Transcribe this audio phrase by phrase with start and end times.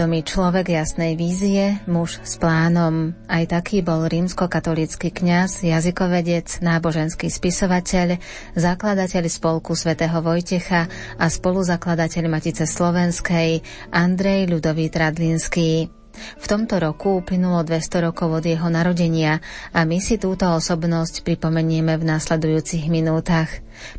[0.00, 3.12] Cieľavedomý človek jasnej vízie, muž s plánom.
[3.28, 8.16] Aj taký bol rímsko-katolícky kňaz, jazykovedec, náboženský spisovateľ,
[8.56, 10.88] zakladateľ spolku svätého Vojtecha
[11.20, 13.60] a spoluzakladateľ Matice Slovenskej
[13.92, 15.99] Andrej Ľudovít Radlinský.
[16.40, 19.38] V tomto roku uplynulo 200 rokov od jeho narodenia
[19.70, 23.50] a my si túto osobnosť pripomenieme v následujúcich minútach.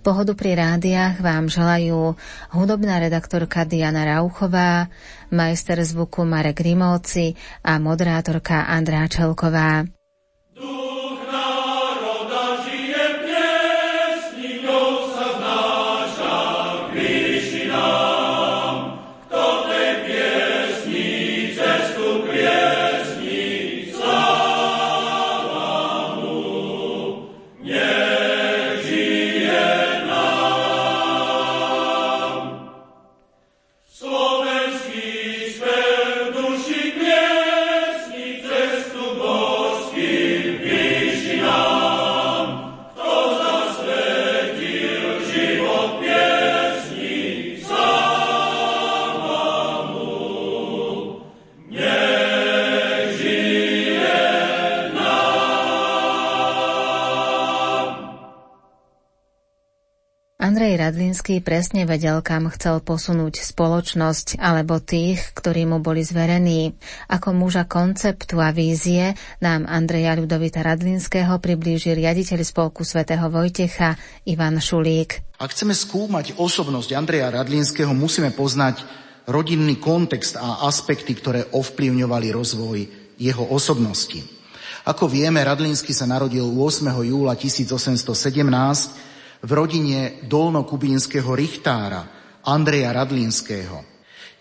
[0.06, 2.18] Pohodu pri rádiách vám želajú
[2.54, 4.90] hudobná redaktorka Diana Rauchová,
[5.34, 7.34] majster zvuku Marek Rimovci
[7.66, 10.01] a moderátorka Andrá Čelková.
[60.62, 66.78] Radlinský presne vedel, kam chcel posunúť spoločnosť alebo tých, ktorí mu boli zverení.
[67.10, 73.98] Ako muža konceptu a vízie nám Andreja Ľudovita Radlinského priblíži riaditeľ spolku svätého Vojtecha
[74.30, 75.42] Ivan Šulík.
[75.42, 78.86] Ak chceme skúmať osobnosť Andreja Radlinského, musíme poznať
[79.26, 82.80] rodinný kontext a aspekty, ktoré ovplyvňovali rozvoj
[83.18, 84.22] jeho osobnosti.
[84.86, 86.86] Ako vieme, Radlinsky sa narodil 8.
[87.02, 89.10] júla 1817
[89.42, 92.06] v rodine dolnokubínskeho richtára
[92.46, 93.82] Andreja Radlinského.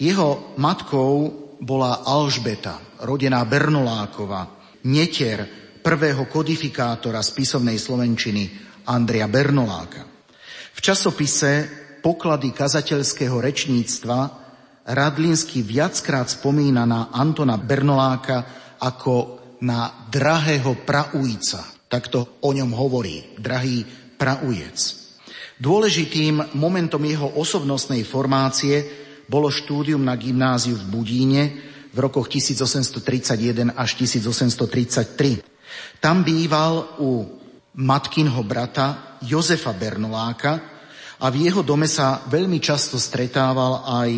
[0.00, 1.12] Jeho matkou
[1.60, 5.44] bola Alžbeta, rodená Bernolákova, netier
[5.80, 8.48] prvého kodifikátora spisovnej slovenčiny
[8.88, 10.04] Andreja Bernoláka.
[10.72, 11.68] V časopise
[12.00, 14.18] Poklady kazateľského rečníctva
[14.88, 18.48] Radlinsky viackrát spomína na Antona Bernoláka
[18.80, 21.60] ako na drahého praujca.
[21.92, 23.84] Takto o ňom hovorí, drahý
[24.20, 24.76] praujec.
[25.56, 28.84] Dôležitým momentom jeho osobnostnej formácie
[29.24, 31.42] bolo štúdium na gymnáziu v Budíne
[31.88, 35.40] v rokoch 1831 až 1833.
[36.00, 37.40] Tam býval u
[37.80, 40.60] matkinho brata Jozefa Bernoláka
[41.20, 44.10] a v jeho dome sa veľmi často stretával aj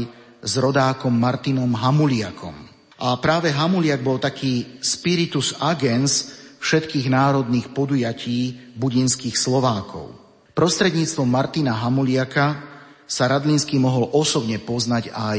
[0.43, 2.55] s rodákom Martinom Hamuliakom.
[3.03, 10.15] A práve Hamuliak bol taký spiritus agens všetkých národných podujatí budinských Slovákov.
[10.55, 12.63] Prostredníctvom Martina Hamuliaka
[13.03, 15.39] sa Radlinský mohol osobne poznať aj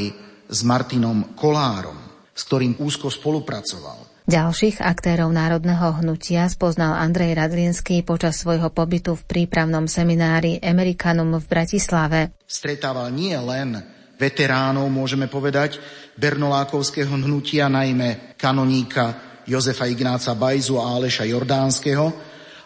[0.52, 1.96] s Martinom Kolárom,
[2.36, 4.12] s ktorým úzko spolupracoval.
[4.24, 11.46] Ďalších aktérov národného hnutia spoznal Andrej Radlinský počas svojho pobytu v prípravnom seminári Americanum v
[11.48, 12.20] Bratislave.
[12.48, 13.84] Stretával nie len
[14.16, 15.80] veteránov, môžeme povedať,
[16.16, 22.08] Bernolákovského hnutia, najmä kanoníka Jozefa Ignáca Bajzu a Aleša Jordánskeho,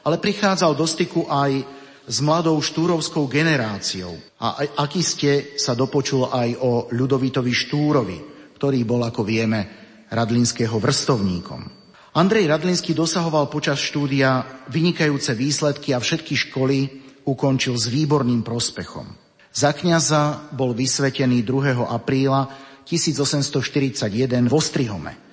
[0.06, 1.66] ale prichádzal do styku aj
[2.08, 4.16] s mladou štúrovskou generáciou.
[4.40, 8.18] A aký ste sa dopočul aj o Ľudovitovi Štúrovi,
[8.56, 9.60] ktorý bol, ako vieme,
[10.08, 11.62] Radlinského vrstovníkom.
[12.16, 16.78] Andrej Radlinský dosahoval počas štúdia vynikajúce výsledky a všetky školy
[17.28, 19.06] ukončil s výborným prospechom.
[19.52, 21.84] Za kniaza bol vysvetený 2.
[21.84, 22.48] apríla
[22.88, 25.27] 1841 v Ostrihome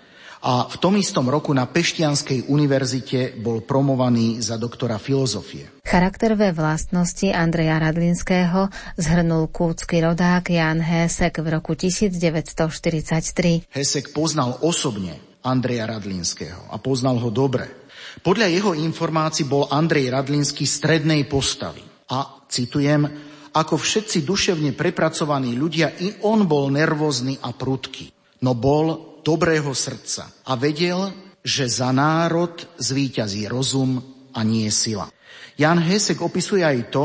[0.44, 5.80] a v tom istom roku na Peštianskej univerzite bol promovaný za doktora filozofie.
[5.88, 8.68] Charakterové vlastnosti Andreja Radlinského
[9.00, 13.72] zhrnul kúcky rodák Jan Hesek v roku 1943.
[13.72, 17.88] Hesek poznal osobne Andreja Radlinského a poznal ho dobre.
[18.20, 21.80] Podľa jeho informácií bol Andrej Radlinský strednej postavy.
[22.12, 23.08] A citujem,
[23.56, 28.12] ako všetci duševne prepracovaní ľudia, i on bol nervózny a prudký.
[28.44, 31.10] No bol dobrého srdca a vedel,
[31.40, 33.98] že za národ zvíťazí rozum
[34.36, 35.08] a nie sila.
[35.56, 37.04] Jan Hesek opisuje aj to,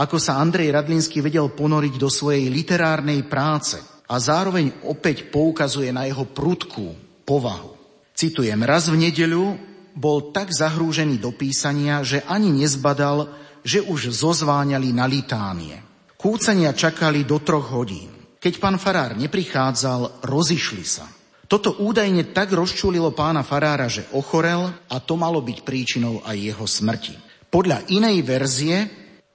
[0.00, 3.76] ako sa Andrej Radlinský vedel ponoriť do svojej literárnej práce
[4.08, 6.96] a zároveň opäť poukazuje na jeho prudkú
[7.28, 7.76] povahu.
[8.16, 9.56] Citujem, raz v nedeľu
[9.92, 13.28] bol tak zahrúžený do písania, že ani nezbadal,
[13.60, 15.76] že už zozváňali na litánie.
[16.16, 18.12] Kúcania čakali do troch hodín.
[18.42, 21.06] Keď pán farár neprichádzal, rozišli sa.
[21.52, 26.64] Toto údajne tak rozčulilo pána farára, že ochorel a to malo byť príčinou aj jeho
[26.64, 27.12] smrti.
[27.52, 28.76] Podľa inej verzie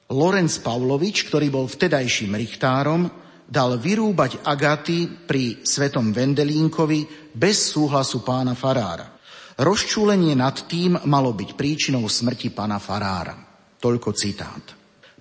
[0.09, 3.05] Lorenz Pavlovič, ktorý bol vtedajším richtárom,
[3.45, 9.13] dal vyrúbať agaty pri svetom Vendelínkovi bez súhlasu pána Farára.
[9.61, 13.37] Rozčúlenie nad tým malo byť príčinou smrti pána Farára.
[13.77, 14.65] Toľko citát.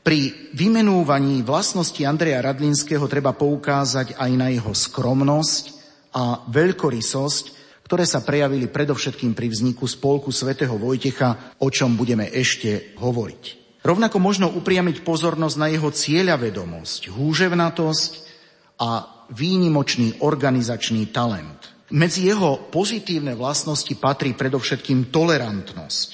[0.00, 5.75] Pri vymenúvaní vlastnosti Andreja Radlinského treba poukázať aj na jeho skromnosť
[6.17, 7.45] a veľkorysosť,
[7.85, 13.45] ktoré sa prejavili predovšetkým pri vzniku spolku svätého Vojtecha, o čom budeme ešte hovoriť.
[13.85, 18.13] Rovnako možno upriamiť pozornosť na jeho cieľavedomosť, húževnatosť
[18.83, 18.91] a
[19.31, 21.71] výnimočný organizačný talent.
[21.95, 26.09] Medzi jeho pozitívne vlastnosti patrí predovšetkým tolerantnosť.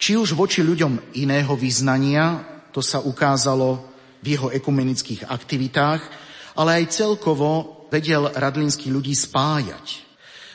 [0.00, 2.40] Či už voči ľuďom iného vyznania,
[2.72, 3.84] to sa ukázalo
[4.24, 6.00] v jeho ekumenických aktivitách,
[6.56, 10.08] ale aj celkovo vedel radlínsky ľudí spájať.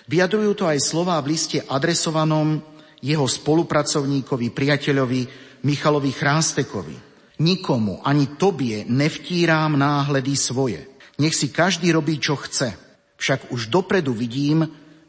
[0.08, 2.60] Vyjadrujú to aj slová v liste adresovanom
[3.04, 5.22] jeho spolupracovníkovi, priateľovi
[5.64, 6.98] Michalovi Chrástekovi.
[7.44, 10.88] Nikomu, ani tobie nevtírám náhledy svoje.
[11.20, 12.76] Nech si každý robí, čo chce.
[13.18, 14.68] Však už dopredu vidím,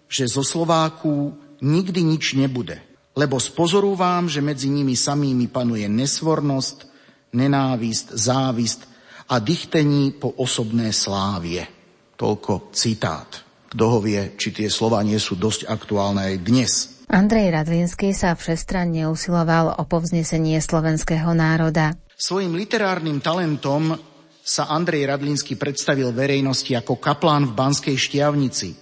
[0.09, 2.79] že zo Slováků nikdy nič nebude.
[3.15, 6.87] Lebo spozorúvam, že medzi nimi samými panuje nesvornosť,
[7.35, 8.87] nenávist, závist
[9.31, 11.74] a dychtení po osobné slávie.
[12.15, 13.27] Toľko citát.
[13.75, 17.03] Kto ho vie, či tie slova nie sú dosť aktuálne aj dnes.
[17.11, 21.99] Andrej Radlinský sa všestranne usiloval o povznesenie slovenského národa.
[22.15, 23.99] Svojim literárnym talentom
[24.45, 28.79] sa Andrej Radlinský predstavil verejnosti ako kaplán v Banskej Štiavnici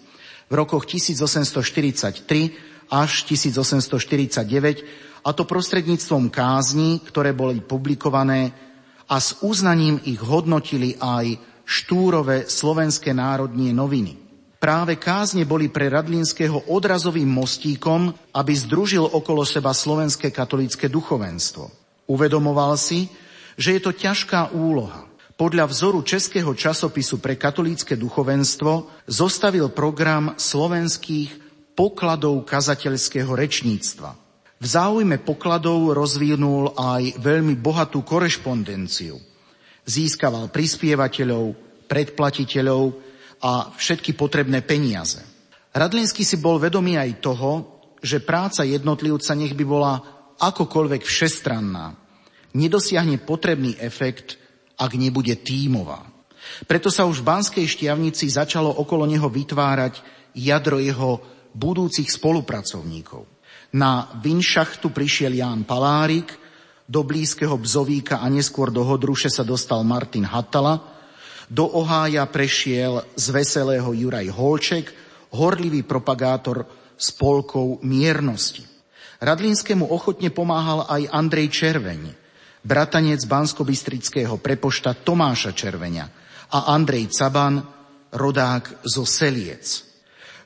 [0.50, 8.52] v rokoch 1843 až 1849 a to prostredníctvom kázni, ktoré boli publikované
[9.08, 11.40] a s uznaním ich hodnotili aj
[11.72, 14.20] štúrové slovenské národnie noviny.
[14.60, 21.66] Práve kázne boli pre Radlinského odrazovým mostíkom, aby združil okolo seba slovenské katolické duchovenstvo.
[22.06, 23.10] Uvedomoval si,
[23.56, 25.08] že je to ťažká úloha.
[25.34, 31.42] Podľa vzoru českého časopisu pre katolícke duchovenstvo zostavil program slovenských
[31.74, 34.14] pokladov kazateľského rečníctva.
[34.62, 39.31] V záujme pokladov rozvinul aj veľmi bohatú korešpondenciu.
[39.82, 41.54] Získaval prispievateľov,
[41.90, 43.12] predplatiteľov,
[43.42, 45.18] a všetky potrebné peniaze.
[45.74, 47.50] Radlinský si bol vedomý aj toho,
[47.98, 49.94] že práca jednotlivca nech by bola
[50.38, 51.98] akokoľvek všestranná.
[52.54, 54.38] Nedosiahne potrebný efekt,
[54.78, 56.06] ak nebude tímová.
[56.66, 60.02] Preto sa už v Banskej štiavnici začalo okolo neho vytvárať
[60.34, 61.22] jadro jeho
[61.54, 63.26] budúcich spolupracovníkov.
[63.78, 66.41] Na Vinšachtu prišiel Ján Palárik,
[66.92, 70.76] do blízkeho Bzovíka a neskôr do Hodruše sa dostal Martin Hatala,
[71.48, 74.92] do Ohája prešiel z veselého Juraj Holček,
[75.32, 76.68] horlivý propagátor
[77.00, 78.68] spolkov miernosti.
[79.24, 82.12] Radlinskému ochotne pomáhal aj Andrej Červeň,
[82.60, 86.04] bratanec banskobistrického prepošta Tomáša Červeňa
[86.52, 87.64] a Andrej Caban,
[88.12, 89.88] rodák zo Seliec.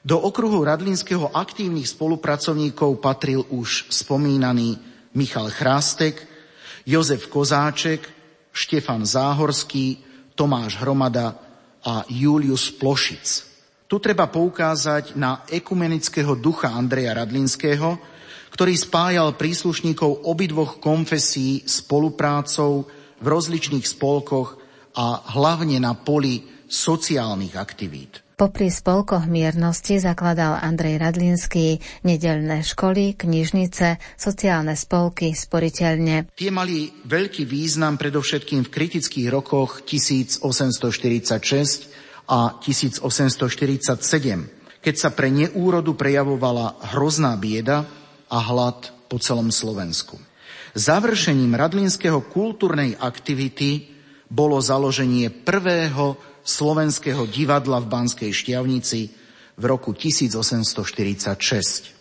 [0.06, 4.78] Do okruhu Radlinského aktívnych spolupracovníkov patril už spomínaný
[5.18, 6.35] Michal Chrástek,
[6.86, 8.06] Jozef Kozáček,
[8.54, 9.98] Štefan Záhorský,
[10.38, 11.34] Tomáš Hromada
[11.82, 13.26] a Julius Plošic.
[13.86, 17.98] Tu treba poukázať na ekumenického ducha Andreja Radlinského,
[18.50, 22.88] ktorý spájal príslušníkov obidvoch konfesí spoluprácou
[23.20, 24.58] v rozličných spolkoch
[24.96, 28.25] a hlavne na poli sociálnych aktivít.
[28.36, 36.28] Popri spolkoch miernosti zakladal Andrej Radlinský nedelné školy, knižnice, sociálne spolky, sporiteľne.
[36.36, 40.44] Tie mali veľký význam predovšetkým v kritických rokoch 1846
[42.28, 44.04] a 1847,
[44.84, 47.88] keď sa pre neúrodu prejavovala hrozná bieda
[48.28, 50.20] a hlad po celom Slovensku.
[50.76, 53.96] Završením radlinského kultúrnej aktivity
[54.28, 59.10] bolo založenie prvého slovenského divadla v Banskej Štiavnici
[59.58, 61.95] v roku 1846.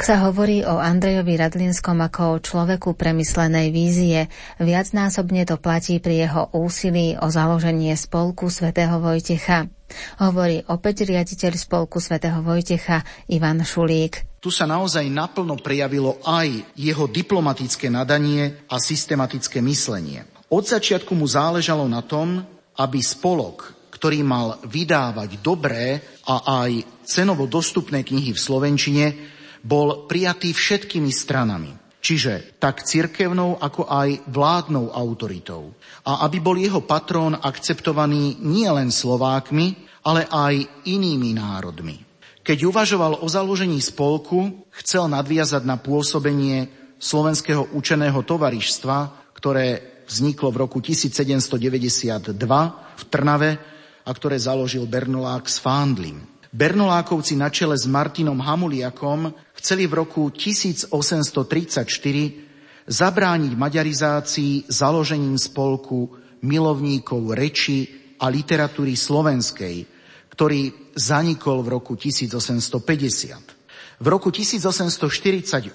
[0.00, 4.32] sa hovorí o Andrejovi Radlinskom ako o človeku premyslenej vízie.
[4.56, 9.68] Viacnásobne to platí pri jeho úsilí o založenie spolku svätého Vojtecha.
[10.22, 14.40] Hovorí opäť riaditeľ spolku svätého Vojtecha Ivan Šulík.
[14.40, 20.24] Tu sa naozaj naplno prejavilo aj jeho diplomatické nadanie a systematické myslenie.
[20.48, 22.40] Od začiatku mu záležalo na tom,
[22.80, 29.06] aby spolok, ktorý mal vydávať dobré a aj cenovo dostupné knihy v Slovenčine,
[29.64, 31.72] bol prijatý všetkými stranami.
[32.00, 35.76] Čiže tak cirkevnou, ako aj vládnou autoritou.
[36.08, 39.76] A aby bol jeho patrón akceptovaný nielen Slovákmi,
[40.08, 42.00] ale aj inými národmi.
[42.40, 50.60] Keď uvažoval o založení spolku, chcel nadviazať na pôsobenie Slovenského učeného tovarištva, ktoré vzniklo v
[50.64, 52.32] roku 1792
[52.96, 53.50] v Trnave
[54.08, 56.29] a ktoré založil Bernolák s Fándlim.
[56.50, 61.86] Bernolákovci na čele s Martinom Hamuliakom chceli v roku 1834
[62.90, 66.10] zabrániť maďarizácii založením spolku
[66.42, 67.86] milovníkov reči
[68.18, 69.86] a literatúry slovenskej,
[70.34, 74.02] ktorý zanikol v roku 1850.
[74.02, 75.70] V roku 1848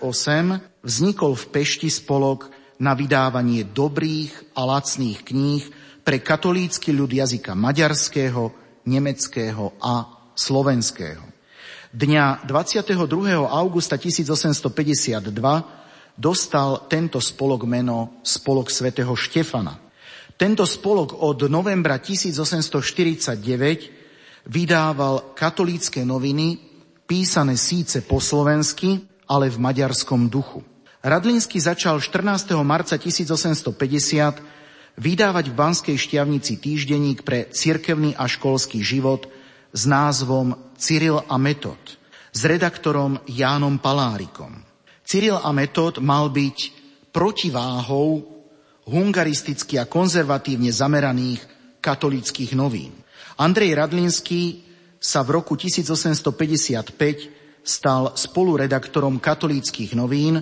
[0.84, 2.51] vznikol v Pešti spolok
[2.84, 5.63] na vydávanie dobrých a lacných kníh
[6.03, 8.51] pre katolícky ľud jazyka maďarského,
[8.84, 11.24] nemeckého a slovenského.
[11.96, 13.00] Dňa 22.
[13.48, 15.32] augusta 1852
[16.20, 19.80] dostal tento spolok meno Spolok svätého Štefana.
[20.36, 23.39] Tento spolok od novembra 1849
[24.51, 26.60] vydával katolícke noviny,
[27.08, 29.00] písané síce po slovensky,
[29.32, 30.60] ale v maďarskom duchu.
[31.00, 32.51] Radlinsky začal 14.
[32.65, 39.32] marca 1850 vydávať v Banskej šťavnici týždenník pre cirkevný a školský život
[39.75, 42.00] s názvom Cyril a Metod
[42.32, 44.55] s redaktorom Jánom Palárikom.
[45.03, 46.58] Cyril a Metod mal byť
[47.12, 48.24] protiváhou
[48.88, 51.44] hungaristicky a konzervatívne zameraných
[51.84, 52.96] katolických novín.
[53.36, 54.63] Andrej Radlinský
[54.96, 56.96] sa v roku 1855
[57.65, 60.39] stal spoluredaktorom katolíckých novín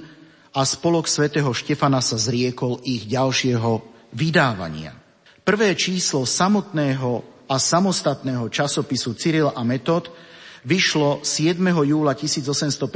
[0.54, 3.82] a spolok svätého Štefana sa zriekol ich ďalšieho
[4.13, 4.94] vydávania.
[5.44, 10.10] Prvé číslo samotného a samostatného časopisu Cyril a Metod
[10.64, 11.60] vyšlo 7.
[11.60, 12.88] júla 1857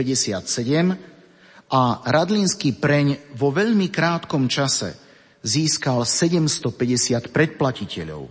[1.68, 4.96] a Radlínsky preň vo veľmi krátkom čase
[5.44, 8.24] získal 750 predplatiteľov,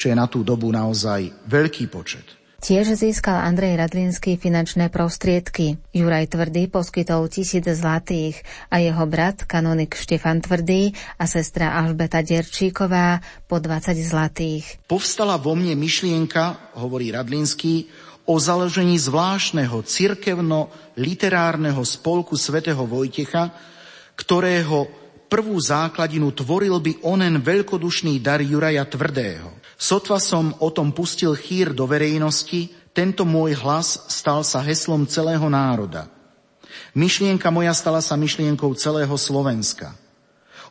[0.00, 2.39] čo je na tú dobu naozaj veľký počet.
[2.60, 5.80] Tiež získal Andrej Radlinský finančné prostriedky.
[5.96, 13.24] Juraj Tvrdý poskytol tisíc zlatých a jeho brat, kanonik Štefan Tvrdý a sestra Alžbeta Derčíková
[13.48, 14.76] po 20 zlatých.
[14.84, 17.88] Povstala vo mne myšlienka, hovorí Radlinský,
[18.28, 23.56] o založení zvláštneho cirkevno-literárneho spolku svätého Vojtecha,
[24.12, 24.84] ktorého
[25.32, 29.59] prvú základinu tvoril by onen veľkodušný dar Juraja Tvrdého.
[29.80, 35.48] Sotva som o tom pustil chýr do verejnosti, tento môj hlas stal sa heslom celého
[35.48, 36.04] národa.
[36.92, 39.96] Myšlienka moja stala sa myšlienkou celého Slovenska.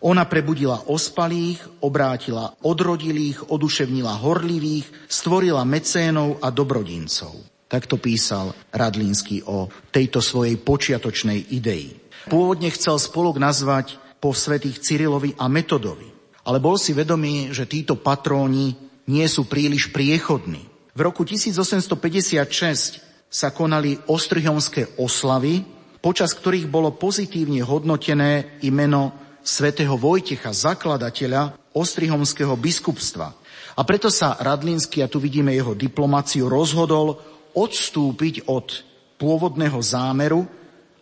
[0.05, 7.33] Ona prebudila ospalých, obrátila odrodilých, oduševnila horlivých, stvorila mecénov a dobrodincov.
[7.65, 11.97] Takto písal Radlínsky o tejto svojej počiatočnej idei.
[12.29, 16.13] Pôvodne chcel spolok nazvať po svetých Cyrilovi a Metodovi,
[16.45, 20.69] ale bol si vedomý, že títo patróni nie sú príliš priechodní.
[20.93, 25.65] V roku 1856 sa konali ostrihomské oslavy,
[25.97, 33.33] počas ktorých bolo pozitívne hodnotené i meno svätého Vojtecha, zakladateľa ostrihomského biskupstva.
[33.73, 37.17] A preto sa Radlinsky, a tu vidíme jeho diplomáciu, rozhodol
[37.57, 38.85] odstúpiť od
[39.17, 40.45] pôvodného zámeru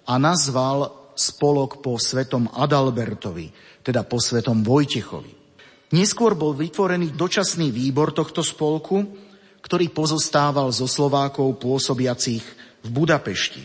[0.07, 5.36] a nazval spolok po svetom Adalbertovi, teda po svetom Vojtechovi.
[5.87, 9.07] Neskôr bol vytvorený dočasný výbor tohto spolku,
[9.63, 12.43] ktorý pozostával zo Slovákov pôsobiacich
[12.83, 13.63] v Budapešti.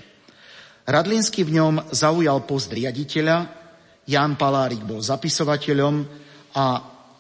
[0.87, 3.63] Radlinsky v ňom zaujal post riaditeľa,
[4.07, 5.95] Jan Palárik bol zapisovateľom
[6.59, 6.65] a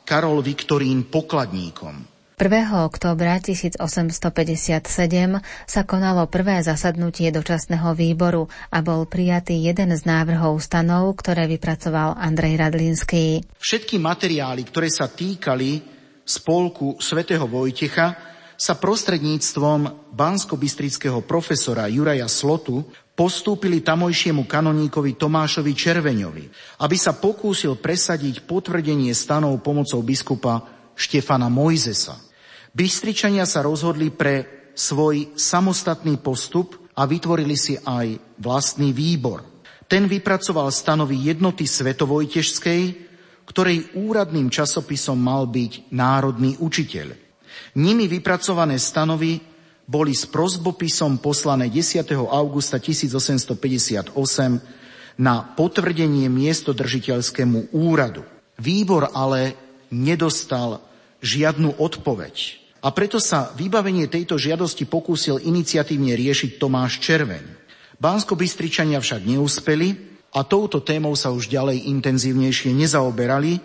[0.02, 2.11] Karol Viktorín pokladníkom.
[2.40, 2.72] 1.
[2.88, 4.88] októbra 1857
[5.68, 12.16] sa konalo prvé zasadnutie dočasného výboru a bol prijatý jeden z návrhov stanov, ktoré vypracoval
[12.16, 13.44] Andrej Radlinský.
[13.60, 15.84] Všetky materiály, ktoré sa týkali
[16.24, 26.44] spolku svätého Vojtecha, sa prostredníctvom bansko-bystrického profesora Juraja Slotu postúpili tamojšiemu kanoníkovi Tomášovi Červeňovi,
[26.80, 32.18] aby sa pokúsil presadiť potvrdenie stanov pomocou biskupa Štefana Mojzesa.
[32.72, 39.44] Bystričania sa rozhodli pre svoj samostatný postup a vytvorili si aj vlastný výbor.
[39.88, 42.82] Ten vypracoval stanovy jednoty Svetovojtežskej,
[43.44, 47.12] ktorej úradným časopisom mal byť Národný učiteľ.
[47.76, 49.36] Nimi vypracované stanovy
[49.84, 52.08] boli s prozbopisom poslané 10.
[52.16, 54.16] augusta 1858
[55.20, 58.24] na potvrdenie miestodržiteľskému úradu.
[58.56, 59.52] Výbor ale
[59.92, 60.80] nedostal
[61.20, 62.58] žiadnu odpoveď.
[62.82, 67.44] A preto sa vybavenie tejto žiadosti pokúsil iniciatívne riešiť Tomáš Červeň.
[68.02, 69.94] Bánsko-Bystričania však neúspeli
[70.34, 73.62] a touto témou sa už ďalej intenzívnejšie nezaoberali,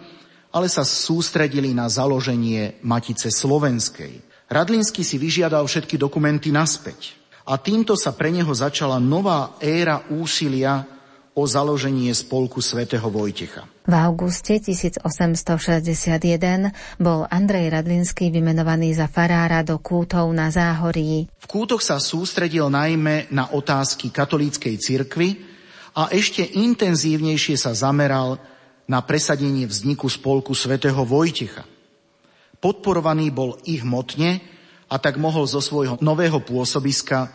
[0.54, 4.22] ale sa sústredili na založenie Matice Slovenskej.
[4.48, 7.18] Radlinsky si vyžiadal všetky dokumenty naspäť.
[7.48, 10.84] A týmto sa pre neho začala nová éra úsilia
[11.38, 13.70] o založenie spolku svätého Vojtecha.
[13.86, 21.30] V auguste 1861 bol Andrej Radlinský vymenovaný za farára do Kútov na Záhorí.
[21.30, 25.38] V Kútoch sa sústredil najmä na otázky katolíckej cirkvy
[25.94, 28.42] a ešte intenzívnejšie sa zameral
[28.90, 31.70] na presadenie vzniku spolku svätého Vojtecha.
[32.58, 34.42] Podporovaný bol ich motne
[34.90, 37.30] a tak mohol zo svojho nového pôsobiska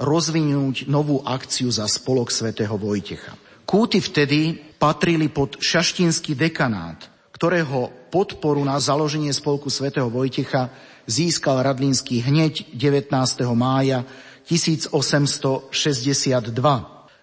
[0.00, 3.36] rozvinúť novú akciu za spolok svätého Vojtecha.
[3.68, 7.04] Kúty vtedy patrili pod šaštinský dekanát,
[7.36, 10.72] ktorého podporu na založenie spolku svätého Vojtecha
[11.04, 13.12] získal Radlínsky hneď 19.
[13.52, 14.08] mája
[14.48, 15.70] 1862.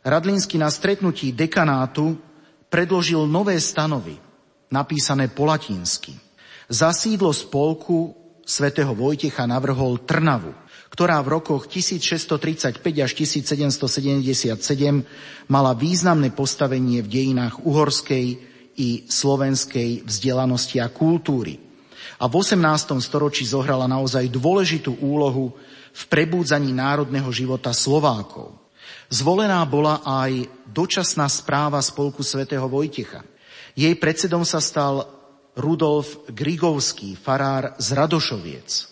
[0.07, 2.15] Radlínsky na stretnutí dekanátu
[2.71, 4.15] predložil nové stanovy,
[4.71, 6.15] napísané po latinsky.
[6.71, 8.15] Za sídlo spolku
[8.47, 10.55] svätého Vojtecha navrhol Trnavu,
[10.87, 14.55] ktorá v rokoch 1635 až 1777
[15.51, 18.25] mala významné postavenie v dejinách uhorskej
[18.77, 21.59] i slovenskej vzdelanosti a kultúry.
[22.17, 22.97] A v 18.
[23.03, 25.53] storočí zohrala naozaj dôležitú úlohu
[25.93, 28.53] v prebúdzaní národného života Slovákov.
[29.09, 33.23] Zvolená bola aj dočasná správa spolku svätého Vojtecha.
[33.77, 35.05] Jej predsedom sa stal
[35.57, 38.86] Rudolf Grigovský, farár z Radošoviec.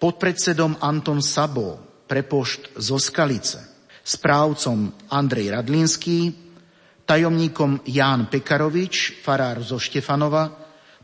[0.00, 1.76] Podpredsedom Anton Sabo,
[2.08, 3.60] prepošt zo Skalice.
[4.00, 6.32] Správcom Andrej Radlinský,
[7.04, 10.48] tajomníkom Ján Pekarovič, farár zo Štefanova,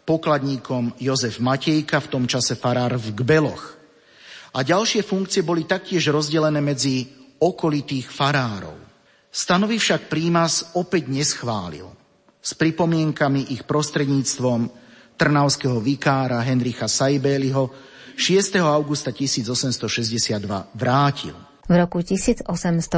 [0.00, 3.76] pokladníkom Jozef Matejka, v tom čase farár v Gbeloch.
[4.56, 7.04] A ďalšie funkcie boli taktiež rozdelené medzi
[7.36, 8.80] okolitých farárov.
[9.28, 11.84] Stanovy však prímas opäť neschválil
[12.40, 14.72] s pripomienkami ich prostredníctvom
[15.20, 18.56] trnavského vikára Henricha Saibéliho 6.
[18.64, 20.40] augusta 1862
[20.72, 21.36] vrátil.
[21.66, 22.88] V roku 1863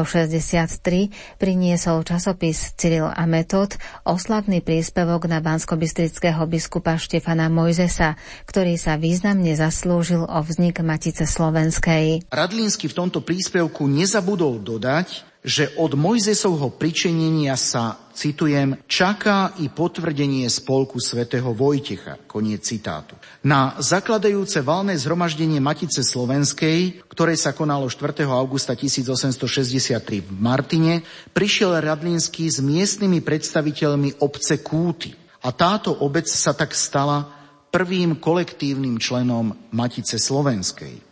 [1.41, 9.57] priniesol časopis Cyril a Metod oslavný príspevok na banskobistrického biskupa Štefana Mojzesa, ktorý sa významne
[9.57, 12.29] zaslúžil o vznik Matice Slovenskej.
[12.29, 20.45] Radlínsky v tomto príspevku nezabudol dodať, že od Mojzesovho pričenenia sa, citujem, čaká i potvrdenie
[20.53, 22.21] spolku svätého Vojtecha.
[22.29, 23.17] Koniec citátu.
[23.41, 28.29] Na zakladajúce valné zhromaždenie Matice Slovenskej, ktoré sa konalo 4.
[28.29, 31.01] augusta 1863 v Martine,
[31.33, 35.17] prišiel Radlinský s miestnymi predstaviteľmi obce Kúty.
[35.41, 37.25] A táto obec sa tak stala
[37.73, 41.08] prvým kolektívnym členom Matice Slovenskej.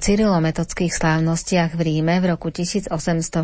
[0.00, 3.36] Cyrilometodských slávnostiach v Ríme v roku 1869,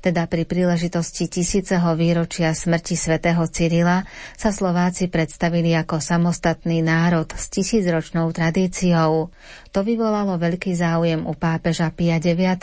[0.00, 4.08] teda pri príležitosti tisíceho výročia smrti svätého Cyrila,
[4.40, 9.28] sa Slováci predstavili ako samostatný národ s tisícročnou tradíciou.
[9.76, 12.56] To vyvolalo veľký záujem u pápeža Pia IX,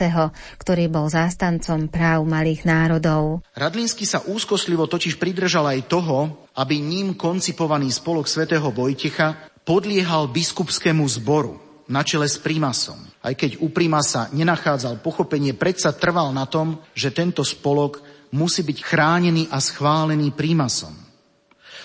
[0.57, 3.45] ktorý bol zástancom práv malých národov.
[3.53, 11.05] Radlínsky sa úzkoslivo totiž pridržal aj toho, aby ním koncipovaný spolok svätého Vojtecha podliehal biskupskému
[11.05, 13.01] zboru na čele s primasom.
[13.25, 17.99] Aj keď u primasa nenachádzal pochopenie, predsa trval na tom, že tento spolok
[18.29, 20.93] musí byť chránený a schválený prímasom.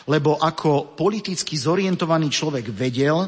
[0.04, 3.24] Lebo ako politicky zorientovaný človek vedel,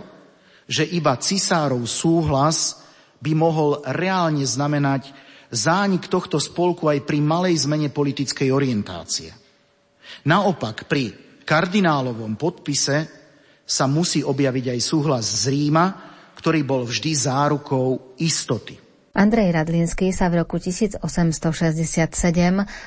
[0.68, 2.84] že iba cisárov súhlas
[3.24, 5.08] by mohol reálne znamenať
[5.48, 9.32] zánik tohto spolku aj pri malej zmene politickej orientácie.
[10.28, 11.16] Naopak, pri
[11.48, 13.08] kardinálovom podpise
[13.64, 16.15] sa musí objaviť aj súhlas z Ríma,
[16.46, 18.78] ktorý bol vždy zárukou istoty.
[19.18, 21.02] Andrej Radlinský sa v roku 1867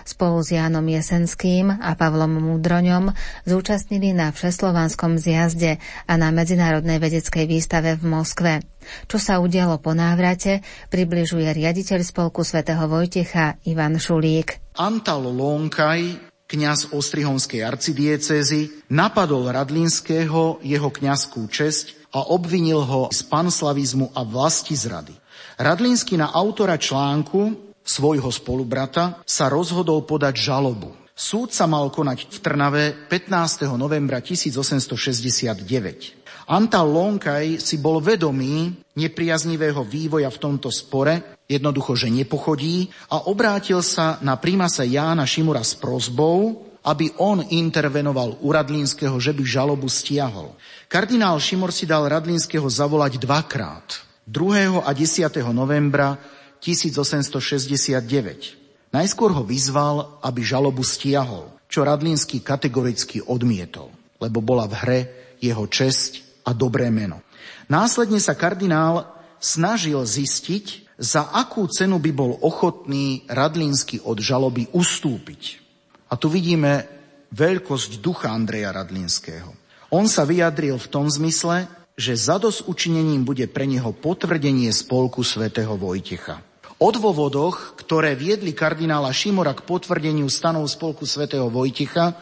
[0.07, 3.11] spolu s Jánom Jesenským a Pavlom Múdroňom
[3.43, 5.75] zúčastnili na Všeslovanskom zjazde
[6.07, 8.63] a na Medzinárodnej vedeckej výstave v Moskve.
[9.11, 14.71] Čo sa udialo po návrate, približuje riaditeľ spolku svätého Vojtecha Ivan Šulík.
[14.79, 24.11] Antal Lónkaj kňaz Ostrihonskej arcidiecezy, napadol Radlinského jeho kňazskú česť a obvinil ho z panslavizmu
[24.17, 25.13] a vlasti zrady.
[25.59, 30.95] Radlínsky na autora článku, svojho spolubrata, sa rozhodol podať žalobu.
[31.19, 33.67] Súd sa mal konať v Trnave 15.
[33.75, 36.15] novembra 1869.
[36.49, 43.83] Antal Lonkaj si bol vedomý nepriaznivého vývoja v tomto spore, jednoducho, že nepochodí a obrátil
[43.83, 49.91] sa na prímasa Jána Šimura s prozbou, aby on intervenoval u Radlínskeho, že by žalobu
[49.91, 50.55] stiahol.
[50.89, 54.01] Kardinál Šimor si dal Radlínskeho zavolať dvakrát.
[54.25, 54.81] 2.
[54.81, 55.29] a 10.
[55.53, 56.17] novembra
[56.57, 58.89] 1869.
[58.89, 64.99] Najskôr ho vyzval, aby žalobu stiahol, čo Radlínsky kategoricky odmietol, lebo bola v hre
[65.37, 67.21] jeho česť a dobré meno.
[67.69, 75.61] Následne sa kardinál snažil zistiť, za akú cenu by bol ochotný Radlínsky od žaloby ustúpiť.
[76.09, 76.89] A tu vidíme
[77.29, 79.58] veľkosť ducha Andreja Radlinského.
[79.89, 81.65] On sa vyjadril v tom zmysle,
[81.97, 86.45] že zados učinením bude pre neho potvrdenie spolku svätého Vojtecha.
[86.79, 92.15] O dôvodoch, ktoré viedli kardinála Šimora k potvrdeniu stanov spolku svätého Vojtecha,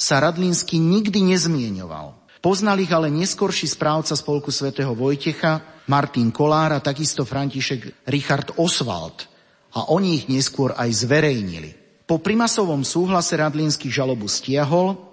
[0.00, 2.16] sa Radlínsky nikdy nezmieňoval.
[2.40, 5.60] Poznal ich ale neskorší správca spolku svätého Vojtecha,
[5.92, 9.28] Martin Kolár a takisto František Richard Oswald.
[9.76, 11.76] A oni ich neskôr aj zverejnili.
[12.08, 15.09] Po primasovom súhlase Radlínsky žalobu stiahol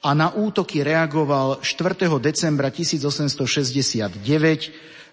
[0.00, 2.08] a na útoky reagoval 4.
[2.16, 4.16] decembra 1869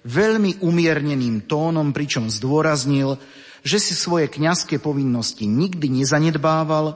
[0.08, 3.20] veľmi umierneným tónom, pričom zdôraznil,
[3.68, 6.96] že si svoje kňazské povinnosti nikdy nezanedbával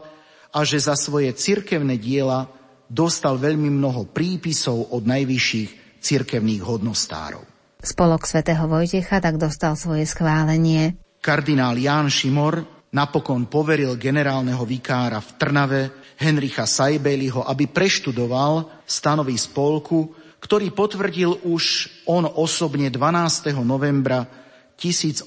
[0.56, 2.47] a že za svoje cirkevné diela
[2.88, 7.43] dostal veľmi mnoho prípisov od najvyšších cirkevných hodnostárov.
[7.82, 10.95] Spolok svätého Vojtecha tak dostal svoje schválenie.
[11.19, 20.12] Kardinál Ján Šimor napokon poveril generálneho vikára v Trnave Henricha Sajbeliho, aby preštudoval stanovy spolku,
[20.43, 23.56] ktorý potvrdil už on osobne 12.
[23.63, 24.27] novembra
[24.75, 25.23] 1869.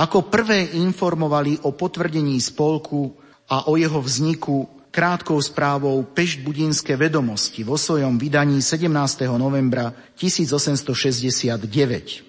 [0.00, 3.12] Ako prvé informovali o potvrdení spolku
[3.46, 8.88] a o jeho vzniku krátkou správou Pešť-Budinské vedomosti vo svojom vydaní 17.
[9.36, 12.25] novembra 1869.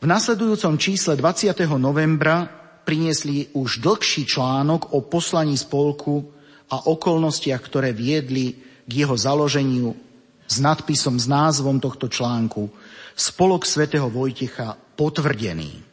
[0.00, 1.52] V nasledujúcom čísle 20.
[1.76, 2.48] novembra
[2.88, 6.24] priniesli už dlhší článok o poslaní spolku
[6.72, 8.56] a okolnostiach, ktoré viedli
[8.88, 9.92] k jeho založeniu
[10.48, 12.72] s nadpisom, s názvom tohto článku
[13.12, 15.89] Spolok svätého Vojtecha potvrdený.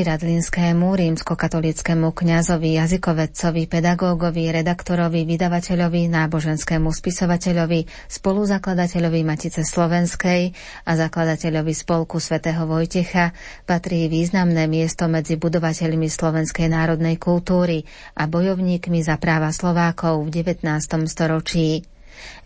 [0.00, 10.56] Andrejovi Radlinskému, rímskokatolickému kňazovi, jazykovedcovi, pedagógovi, redaktorovi, vydavateľovi, náboženskému spisovateľovi, spoluzakladateľovi Matice Slovenskej
[10.88, 13.36] a zakladateľovi Spolku svätého Vojtecha
[13.68, 17.84] patrí významné miesto medzi budovateľmi slovenskej národnej kultúry
[18.16, 20.64] a bojovníkmi za práva Slovákov v 19.
[21.12, 21.84] storočí.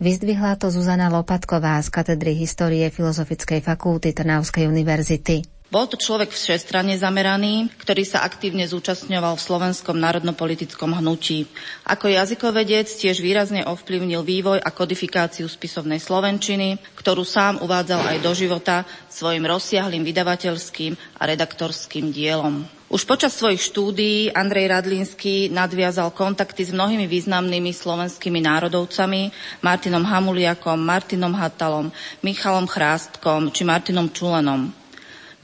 [0.02, 5.53] Vyzdvihla to Zuzana Lopatková z katedry histórie Filozofickej fakulty Trnavskej univerzity.
[5.74, 11.50] Bol to človek všestranne zameraný, ktorý sa aktívne zúčastňoval v slovenskom národnopolitickom hnutí.
[11.82, 18.30] Ako jazykovedec tiež výrazne ovplyvnil vývoj a kodifikáciu spisovnej slovenčiny, ktorú sám uvádzal aj do
[18.38, 22.62] života svojim rozsiahlým vydavateľským a redaktorským dielom.
[22.86, 30.78] Už počas svojich štúdií Andrej Radlínsky nadviazal kontakty s mnohými významnými slovenskými národovcami, Martinom Hamuliakom,
[30.78, 31.90] Martinom Hatalom,
[32.22, 34.83] Michalom Chrástkom či Martinom Čulenom.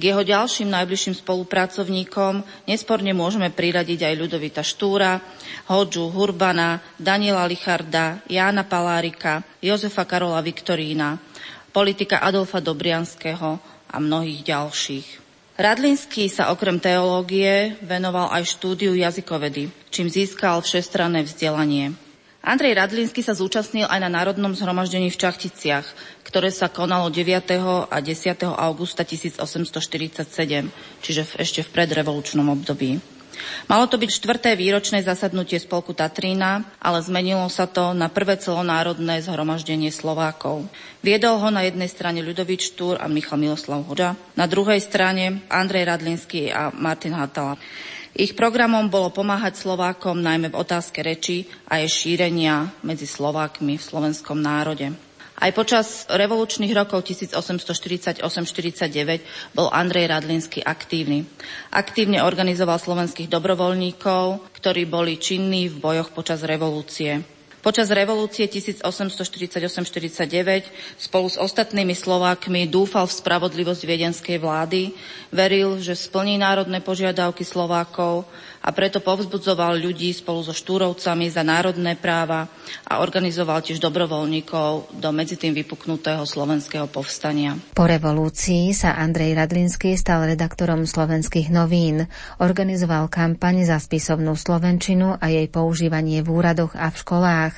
[0.00, 5.20] K jeho ďalším najbližším spolupracovníkom nesporne môžeme priradiť aj Ľudovita Štúra,
[5.68, 11.20] Hodžu Hurbana, Daniela Licharda, Jána Palárika, Jozefa Karola Viktorína,
[11.68, 13.60] politika Adolfa Dobrianského
[13.92, 15.06] a mnohých ďalších.
[15.60, 21.92] Radlinský sa okrem teológie venoval aj štúdiu jazykovedy, čím získal všestranné vzdelanie.
[22.40, 25.84] Andrej Radlínsky sa zúčastnil aj na Národnom zhromaždení v Čachticiach,
[26.24, 27.36] ktoré sa konalo 9.
[27.84, 28.48] a 10.
[28.56, 30.24] augusta 1847,
[31.04, 32.96] čiže v, ešte v predrevolučnom období.
[33.68, 39.20] Malo to byť štvrté výročné zasadnutie spolku Tatrína, ale zmenilo sa to na prvé celonárodné
[39.20, 40.64] zhromaždenie Slovákov.
[41.04, 45.88] Viedol ho na jednej strane Ľudovít Štúr a Michal Miloslav Hoďa, na druhej strane Andrej
[45.88, 47.60] Radlinský a Martin Hatala.
[48.10, 53.86] Ich programom bolo pomáhať Slovákom najmä v otázke reči a jej šírenia medzi Slovákmi v
[53.86, 54.90] slovenskom národe.
[55.40, 58.20] Aj počas revolučných rokov 1848-49
[59.56, 61.24] bol Andrej Radlinsky aktívny.
[61.72, 67.39] Aktívne organizoval slovenských dobrovoľníkov, ktorí boli činní v bojoch počas revolúcie.
[67.60, 70.64] Počas revolúcie 1848-49
[70.96, 74.96] spolu s ostatnými Slovákmi dúfal v spravodlivosť viedenskej vlády,
[75.28, 78.24] veril, že splní národné požiadavky Slovákov
[78.60, 82.44] a preto povzbudzoval ľudí spolu so Štúrovcami za národné práva
[82.84, 87.56] a organizoval tiež dobrovoľníkov do medzi tým vypuknutého slovenského povstania.
[87.72, 92.04] Po revolúcii sa Andrej Radlinský stal redaktorom slovenských novín,
[92.36, 97.54] organizoval kampaň za spisovnú slovenčinu a jej používanie v úradoch a v školách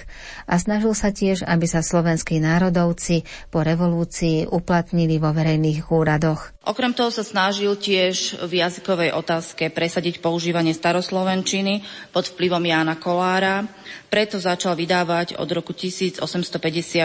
[0.47, 6.55] a snažil sa tiež, aby sa slovenskí národovci po revolúcii uplatnili vo verejných úradoch.
[6.62, 11.83] Okrem toho sa snažil tiež v jazykovej otázke presadiť používanie staroslovenčiny
[12.14, 13.66] pod vplyvom Jána Kolára,
[14.07, 16.22] preto začal vydávať od roku 1850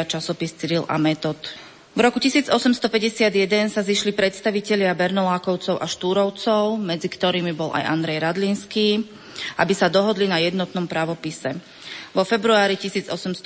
[0.05, 1.41] časopis Cyril a Metod.
[1.97, 9.09] V roku 1851 sa zišli predstavitelia Bernolákovcov a Štúrovcov, medzi ktorými bol aj Andrej Radlinský,
[9.57, 11.57] aby sa dohodli na jednotnom právopise.
[12.13, 13.41] Vo februári 1850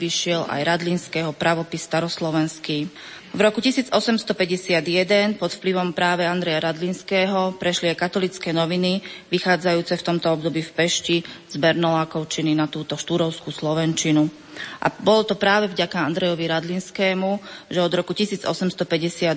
[0.00, 2.88] vyšiel aj Radlinského pravopis staroslovenský.
[3.36, 10.32] V roku 1851 pod vplyvom práve Andreja Radlinského prešli aj katolické noviny, vychádzajúce v tomto
[10.32, 14.32] období v Pešti z Bernolákovčiny na túto štúrovskú slovenčinu.
[14.80, 19.36] A bolo to práve vďaka Andrejovi Radlinskému, že od roku 1852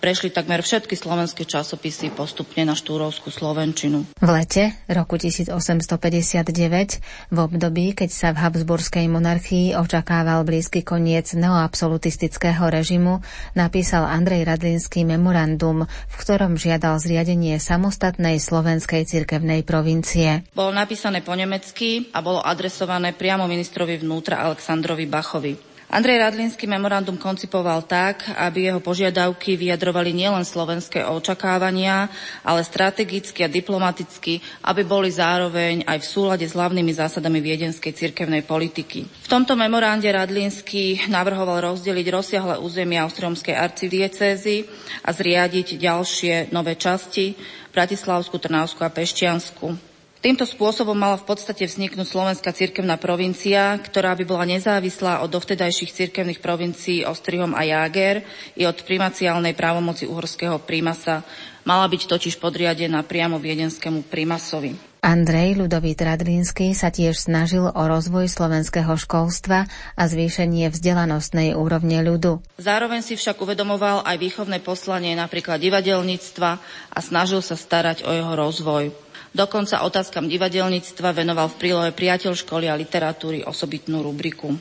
[0.00, 4.08] prešli takmer všetky slovenské časopisy postupne na štúrovskú Slovenčinu.
[4.16, 12.70] V lete roku 1859, v období, keď sa v Habsburskej monarchii očakával blízky koniec neoabsolutistického
[12.70, 13.20] režimu,
[13.58, 20.46] napísal Andrej Radlinský memorandum, v ktorom žiadal zriadenie samostatnej slovenskej cirkevnej provincie.
[20.54, 25.66] Bolo napísané po nemecky a bolo adresované priamo ministrovi vnútra Aleksandrovi Bachovi.
[25.86, 32.10] Andrej Radlinský memorandum koncipoval tak, aby jeho požiadavky vyjadrovali nielen slovenské očakávania,
[32.42, 38.42] ale strategicky a diplomaticky, aby boli zároveň aj v súlade s hlavnými zásadami viedenskej cirkevnej
[38.42, 39.06] politiky.
[39.06, 44.66] V tomto memorande Radlinský navrhoval rozdeliť rozsiahle územia Austriomskej arcidiecézy
[45.06, 47.38] a zriadiť ďalšie nové časti
[47.70, 49.95] Bratislavsku, Trnavsku a Pešťansku.
[50.16, 55.92] Týmto spôsobom mala v podstate vzniknúť slovenská cirkevná provincia, ktorá by bola nezávislá od dovtedajších
[55.92, 58.24] cirkevných provincií Ostrihom a Jáger
[58.56, 61.20] i od primaciálnej právomoci uhorského prímasa.
[61.68, 64.96] Mala byť totiž podriadená priamo viedenskému prímasovi.
[65.06, 72.42] Andrej Ľudovít Radlínsky sa tiež snažil o rozvoj slovenského školstva a zvýšenie vzdelanostnej úrovne ľudu.
[72.58, 76.50] Zároveň si však uvedomoval aj výchovné poslanie napríklad divadelníctva
[76.90, 79.05] a snažil sa starať o jeho rozvoj.
[79.36, 84.56] Dokonca otázkam divadelníctva venoval v prílohe priateľ školy a literatúry osobitnú rubriku.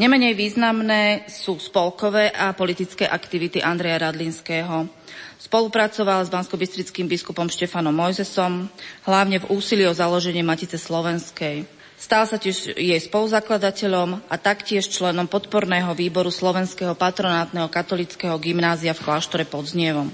[0.00, 4.88] Nemenej významné sú spolkové a politické aktivity Andreja Radlinského.
[5.36, 8.72] Spolupracoval s banskobistrickým biskupom Štefanom Mojzesom,
[9.04, 11.68] hlavne v úsilí o založenie Matice Slovenskej.
[12.00, 19.04] Stal sa tiež jej spoluzakladateľom a taktiež členom podporného výboru Slovenského patronátneho katolického gymnázia v
[19.04, 20.08] kláštore pod Znievom.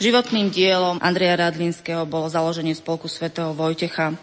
[0.00, 4.16] Životným dielom Andreja Radlinského bolo založenie spolku svätého Vojtecha.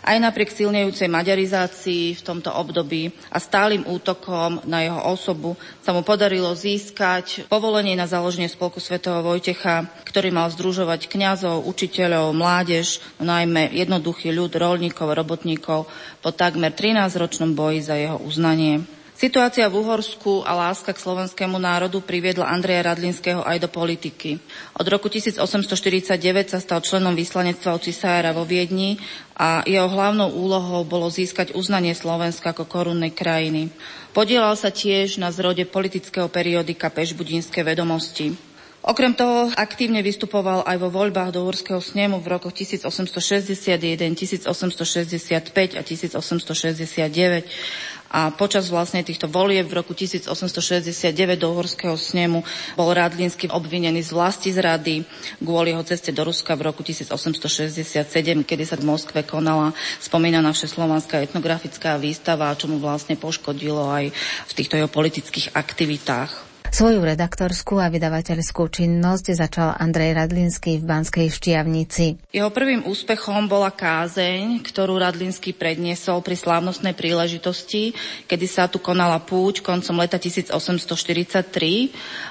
[0.00, 5.52] Aj napriek silnejúcej maďarizácii v tomto období a stálym útokom na jeho osobu
[5.84, 12.32] sa mu podarilo získať povolenie na založenie spolku svätého Vojtecha, ktorý mal združovať kňazov, učiteľov,
[12.32, 15.92] mládež, najmä jednoduchý ľud, rolníkov, robotníkov
[16.24, 18.80] po takmer 13-ročnom boji za jeho uznanie.
[19.18, 24.38] Situácia v Uhorsku a láska k slovenskému národu priviedla Andreja Radlinského aj do politiky.
[24.78, 28.94] Od roku 1849 sa stal členom vyslanectva u cisára vo Viedni
[29.34, 33.74] a jeho hlavnou úlohou bolo získať uznanie Slovenska ako korunnej krajiny.
[34.14, 38.38] Podielal sa tiež na zrode politického periodika Pešbudínske vedomosti.
[38.78, 45.82] Okrem toho aktívne vystupoval aj vo voľbách do Úrského snemu v rokoch 1861, 1865 a
[45.82, 52.40] 1869 a počas vlastne týchto volieb v roku 1869 do Uhorského snemu
[52.72, 55.04] bol Radlínsky obvinený z vlasti zrady
[55.44, 58.00] kvôli jeho ceste do Ruska v roku 1867,
[58.48, 64.10] kedy sa v Moskve konala spomínaná všeslovanská etnografická výstava, čo mu vlastne poškodilo aj
[64.48, 66.47] v týchto jeho politických aktivitách.
[66.68, 72.20] Svoju redaktorskú a vydavateľskú činnosť začal Andrej Radlinský v Banskej Štiavnici.
[72.28, 77.96] Jeho prvým úspechom bola kázeň, ktorú Radlinský predniesol pri slávnostnej príležitosti,
[78.28, 80.84] kedy sa tu konala púť koncom leta 1843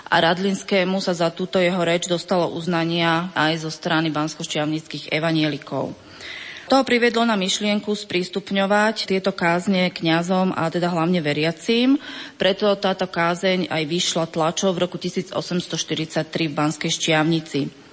[0.06, 6.07] a Radlinskému sa za túto jeho reč dostalo uznania aj zo strany bansko-štiavnických evanielikov.
[6.68, 11.96] To privedlo na myšlienku sprístupňovať tieto kázne kňazom a teda hlavne veriacím.
[12.36, 17.87] Preto táto kázeň aj vyšla tlačov v roku 1843 v Banskej Štiavnici.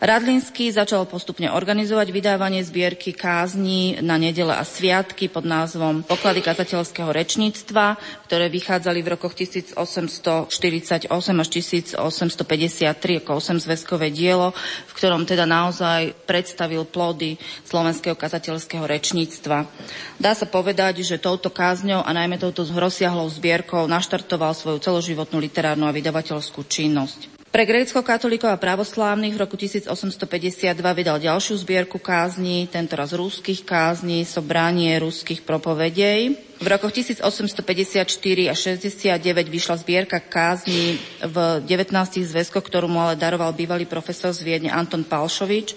[0.00, 7.12] Radlinský začal postupne organizovať vydávanie zbierky kázni na nedele a sviatky pod názvom Poklady kazateľského
[7.12, 14.56] rečníctva, ktoré vychádzali v rokoch 1848 až 1853 ako 8 zväzkové dielo,
[14.88, 17.36] v ktorom teda naozaj predstavil plody
[17.68, 19.68] slovenského kazateľského rečníctva.
[20.16, 25.84] Dá sa povedať, že touto kázňou a najmä touto rozsiahlou zbierkou naštartoval svoju celoživotnú literárnu
[25.84, 27.39] a vydavateľskú činnosť.
[27.50, 34.94] Pre grécko-katolíkov a pravoslávnych v roku 1852 vydal ďalšiu zbierku kázni, tentoraz rúských kázni, sobranie
[35.02, 36.49] ruských propovedej.
[36.60, 41.88] V rokoch 1854 a 69 vyšla zbierka kázni v 19
[42.20, 45.72] zväzkoch, ktorú mu ale daroval bývalý profesor z Viedne Anton Palšovič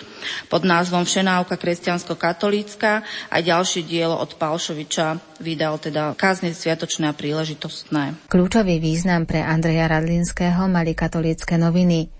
[0.52, 3.00] pod názvom Všenávka kresťansko-katolícka
[3.32, 8.28] a ďalšie dielo od Palšoviča vydal teda kázne sviatočné a príležitostné.
[8.28, 12.12] Kľúčový význam pre Andreja Radlinského mali katolícke noviny.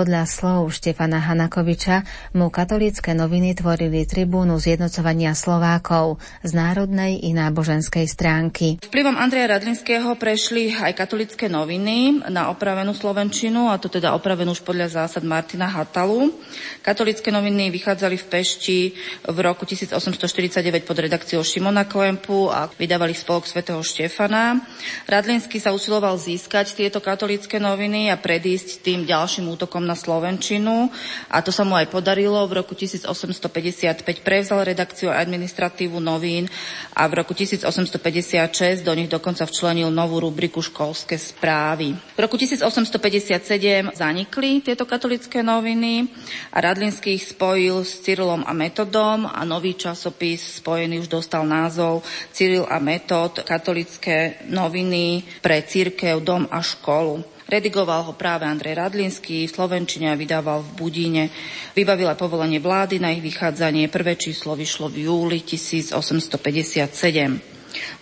[0.00, 8.08] Podľa slov Štefana Hanakoviča mu katolícke noviny tvorili tribúnu zjednocovania Slovákov z národnej i náboženskej
[8.08, 8.80] stránky.
[8.80, 14.64] Vplyvom Andreja Radlinského prešli aj katolické noviny na opravenú slovenčinu, a to teda opravenú už
[14.64, 16.32] podľa zásad Martina Hatalu.
[16.80, 18.80] Katolické noviny vychádzali v Pešti
[19.28, 24.64] v roku 1849 pod redakciou Šimona Klempu a vydávali spolok svätého Štefana.
[25.04, 30.86] Radlinský sa usiloval získať tieto katolické noviny a predísť tým ďalším útokom na Slovenčinu
[31.26, 32.38] a to sa mu aj podarilo.
[32.46, 36.46] V roku 1855 prevzal redakciu a administratívu novín
[36.94, 41.98] a v roku 1856 do nich dokonca včlenil novú rubriku školské správy.
[42.14, 46.06] V roku 1857 zanikli tieto katolické noviny
[46.54, 52.06] a Radlinský ich spojil s Cyrilom a Metodom a nový časopis spojený už dostal názov
[52.30, 57.39] Cyril a Metod, katolické noviny pre církev, dom a školu.
[57.50, 61.34] Redigoval ho práve Andrej Radlinský, v Slovenčine a vydával v Budíne.
[61.74, 63.90] Vybavila povolenie vlády na ich vychádzanie.
[63.90, 65.98] Prvé číslo vyšlo v júli 1857.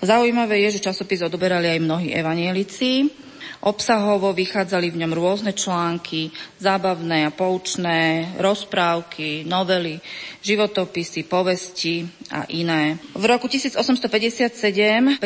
[0.05, 3.09] Zaujímavé je, že časopis odoberali aj mnohí evanielici
[3.59, 6.31] Obsahovo vychádzali v ňom rôzne články,
[6.63, 9.99] zábavné a poučné, rozprávky, novely,
[10.43, 13.03] životopisy, povesti a iné.
[13.13, 15.19] V roku 1857-58,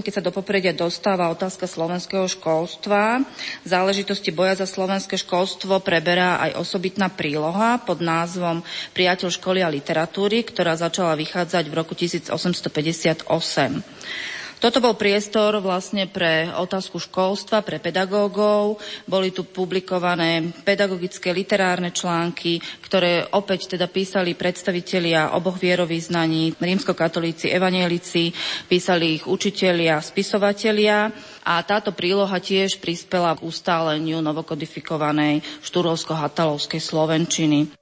[0.00, 3.22] keď sa do popredia dostáva otázka slovenského školstva,
[3.62, 8.64] záležitosti boja za slovenské školstvo preberá aj osobitná príloha pod názvom
[8.96, 13.28] Priateľ školy a literatúry, ktorá začala vychádzať v roku 1858.
[14.60, 18.76] Toto bol priestor vlastne pre otázku školstva, pre pedagógov.
[19.08, 28.36] Boli tu publikované pedagogické literárne články, ktoré opäť teda písali predstavitelia oboch vierovýznaní, rímskokatolíci, evanielici,
[28.68, 31.08] písali ich učitelia, spisovatelia
[31.40, 37.79] a táto príloha tiež prispela k ustáleniu novokodifikovanej štúrovsko-hatalovskej slovenčiny.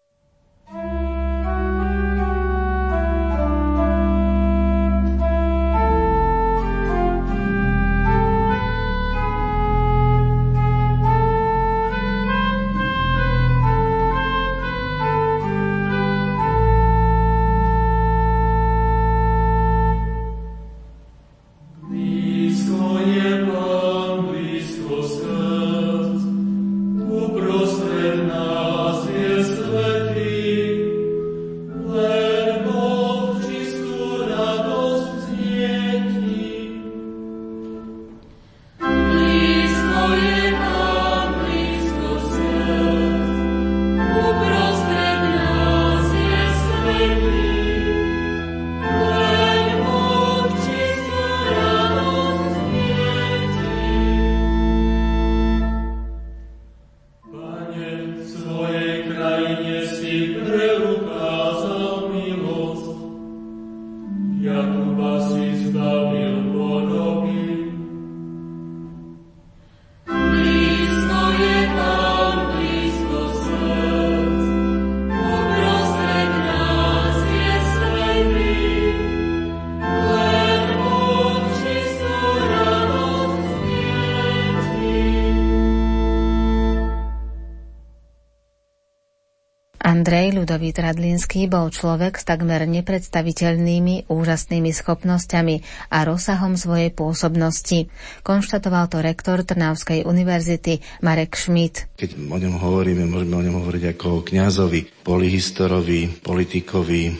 [90.28, 97.88] Andrej Ľudovít Radlinský bol človek s takmer nepredstaviteľnými úžasnými schopnosťami a rozsahom svojej pôsobnosti.
[98.28, 101.88] Konštatoval to rektor Trnavskej univerzity Marek Schmidt.
[101.96, 107.16] Keď o ňom hovoríme, môžeme o ňom hovoriť ako o kňazovi, polihistorovi, politikovi,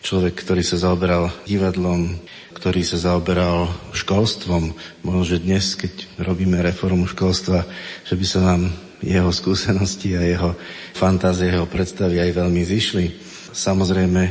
[0.00, 2.08] človek, ktorý sa zaoberal divadlom,
[2.56, 4.72] ktorý sa zaoberal školstvom.
[5.04, 7.68] Možno, že dnes, keď robíme reformu školstva,
[8.08, 10.50] že by sa nám jeho skúsenosti a jeho
[10.96, 13.06] fantázie, jeho predstavy aj veľmi zišli.
[13.52, 14.22] Samozrejme,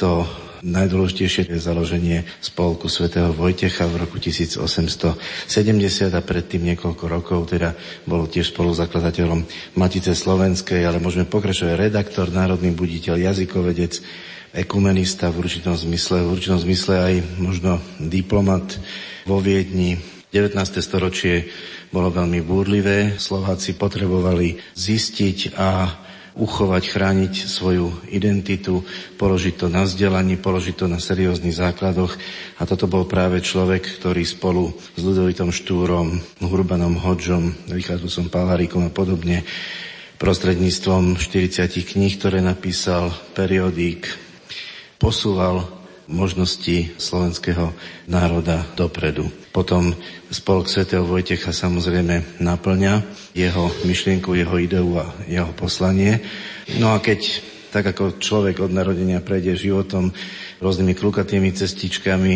[0.00, 0.24] to
[0.58, 5.14] Najdôležitejšie je založenie spolku svätého Vojtecha v roku 1870
[6.10, 9.46] a predtým niekoľko rokov teda bol tiež spoluzakladateľom
[9.78, 14.02] Matice Slovenskej, ale môžeme pokračovať redaktor, národný buditeľ, jazykovedec,
[14.50, 18.82] ekumenista v určitom zmysle, v určitom zmysle aj možno diplomat
[19.30, 20.18] vo Viedni.
[20.28, 20.52] 19.
[20.84, 21.48] storočie
[21.88, 23.16] bolo veľmi búrlivé.
[23.16, 25.88] Slováci potrebovali zistiť a
[26.38, 28.86] uchovať, chrániť svoju identitu,
[29.18, 32.14] položiť to na vzdelanie, položiť to na serióznych základoch.
[32.58, 38.94] A toto bol práve človek, ktorý spolu s Ludovitom Štúrom, Hurbanom Hodžom, Richardom Palarikom a
[38.94, 39.42] podobne
[40.18, 44.10] prostredníctvom 40 kníh, ktoré napísal, periodík,
[44.98, 45.77] posúval
[46.08, 47.76] možnosti slovenského
[48.08, 49.28] národa dopredu.
[49.52, 49.92] Potom
[50.32, 53.04] spolok svätého Vojtecha samozrejme naplňa
[53.36, 56.24] jeho myšlienku, jeho ideu a jeho poslanie.
[56.80, 60.08] No a keď tak ako človek od narodenia prejde životom
[60.64, 62.34] rôznymi krukatými cestičkami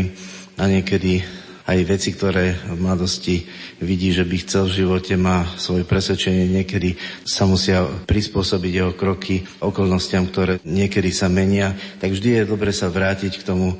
[0.60, 1.24] a niekedy
[1.62, 3.46] aj veci, ktoré v mladosti
[3.78, 9.46] vidí, že by chcel v živote, má svoje presvedčenie, niekedy sa musia prispôsobiť jeho kroky
[9.62, 13.78] okolnostiam, ktoré niekedy sa menia, tak vždy je dobre sa vrátiť k tomu,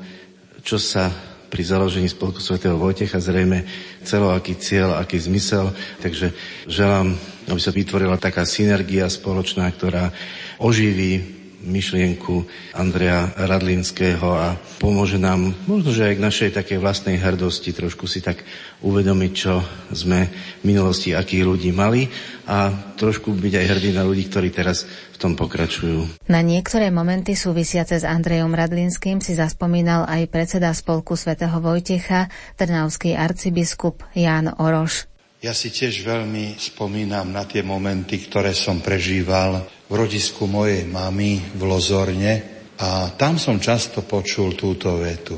[0.63, 1.11] čo sa
[1.53, 3.61] pri založení Spolku svätého Vojtecha zrejme
[4.01, 5.69] celo aký cieľ, aký zmysel.
[6.01, 6.33] Takže
[6.65, 7.13] želám,
[7.45, 10.09] aby sa vytvorila taká synergia spoločná, ktorá
[10.57, 11.32] oživí
[11.63, 12.45] myšlienku
[12.75, 18.19] Andreja Radlinského a pomôže nám možno, že aj k našej takej vlastnej hrdosti trošku si
[18.19, 18.43] tak
[18.83, 19.63] uvedomiť, čo
[19.95, 20.27] sme
[20.59, 22.11] v minulosti, akých ľudí mali
[22.43, 26.27] a trošku byť aj hrdý na ľudí, ktorí teraz v tom pokračujú.
[26.27, 32.27] Na niektoré momenty súvisiace s Andrejom Radlinským si zaspomínal aj predseda spolku svätého Vojtecha,
[32.59, 35.07] trnavský arcibiskup Ján Oroš.
[35.43, 41.61] Ja si tiež veľmi spomínam na tie momenty, ktoré som prežíval rodisku mojej mamy v
[41.61, 42.33] Lozorne
[42.81, 45.37] a tam som často počul túto vetu.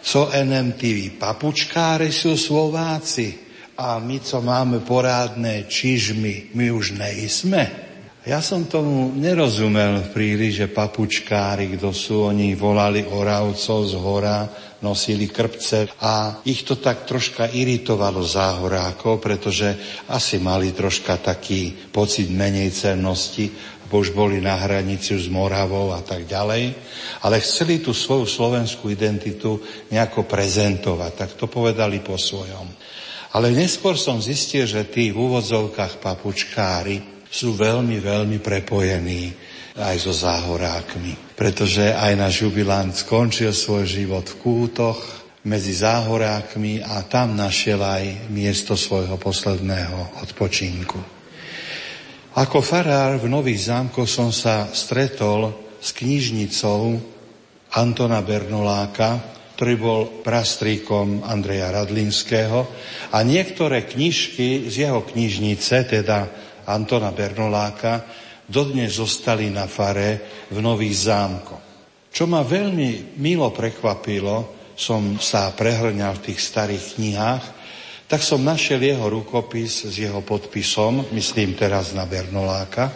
[0.00, 0.72] Co enem
[1.20, 3.36] papučkári sú Slováci
[3.76, 7.90] a my, co máme porádne čižmy, my už nejsme.
[8.28, 14.44] Ja som tomu nerozumel príliš, že papučkári, kto sú, oni volali oravcov z hora,
[14.84, 19.72] nosili krpce a ich to tak troška iritovalo záhorákov, pretože
[20.12, 23.48] asi mali troška taký pocit menej cennosti,
[23.98, 26.74] už boli na hranici s Moravou a tak ďalej,
[27.26, 29.58] ale chceli tú svoju slovenskú identitu
[29.90, 32.70] nejako prezentovať, tak to povedali po svojom.
[33.34, 39.30] Ale neskôr som zistil, že tí v úvodzovkách papučkári sú veľmi, veľmi prepojení
[39.78, 41.38] aj so záhorákmi.
[41.38, 44.98] Pretože aj náš jubilant skončil svoj život v kútoch
[45.46, 51.19] medzi záhorákmi a tam našiel aj miesto svojho posledného odpočinku.
[52.30, 55.50] Ako farár v Nových zámkoch som sa stretol
[55.82, 56.94] s knižnicou
[57.74, 59.18] Antona Bernoláka,
[59.58, 62.70] ktorý bol prastríkom Andreja Radlinského
[63.10, 66.18] a niektoré knižky z jeho knižnice, teda
[66.70, 68.06] Antona Bernoláka,
[68.46, 71.64] dodnes zostali na fare v Nových zámkoch.
[72.14, 77.44] Čo ma veľmi milo prekvapilo, som sa prehrňal v tých starých knihách,
[78.10, 82.90] tak som našiel jeho rukopis s jeho podpisom, myslím teraz na Bernoláka.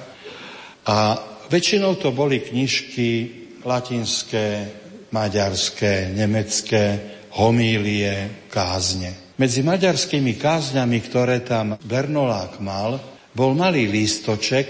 [0.90, 1.14] A
[1.46, 3.30] väčšinou to boli knižky
[3.62, 4.74] latinské,
[5.14, 6.84] maďarské, nemecké,
[7.38, 9.38] homílie, kázne.
[9.38, 12.98] Medzi maďarskými kázňami, ktoré tam Bernolák mal,
[13.30, 14.66] bol malý lístoček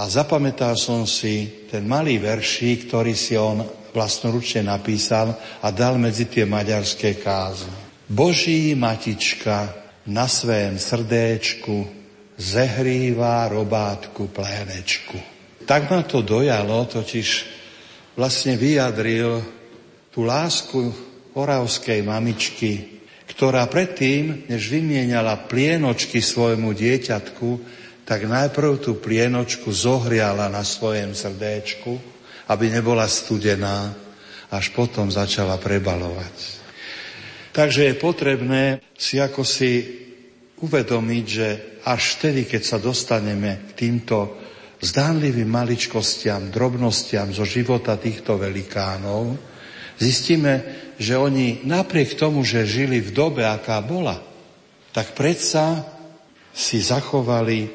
[0.00, 3.60] a zapamätal som si ten malý verší, ktorý si on
[3.92, 7.83] vlastnoručne napísal a dal medzi tie maďarské kázne.
[8.08, 9.72] Boží matička
[10.04, 11.88] na svém srdéčku
[12.36, 15.16] zehrýva robátku plénečku.
[15.64, 17.48] Tak ma to dojalo, totiž
[18.12, 19.40] vlastne vyjadril
[20.12, 20.92] tú lásku
[21.32, 27.48] oravskej mamičky, ktorá predtým, než vymieniala plienočky svojmu dieťatku,
[28.04, 31.96] tak najprv tú plienočku zohriala na svojom srdéčku,
[32.52, 33.96] aby nebola studená,
[34.52, 36.63] až potom začala prebalovať.
[37.54, 39.86] Takže je potrebné si ako si
[40.58, 41.48] uvedomiť, že
[41.86, 44.42] až vtedy, keď sa dostaneme k týmto
[44.82, 49.38] zdánlivým maličkostiam, drobnostiam zo života týchto velikánov,
[50.02, 50.66] zistíme,
[50.98, 54.18] že oni napriek tomu, že žili v dobe, aká bola,
[54.90, 55.86] tak predsa
[56.50, 57.70] si zachovali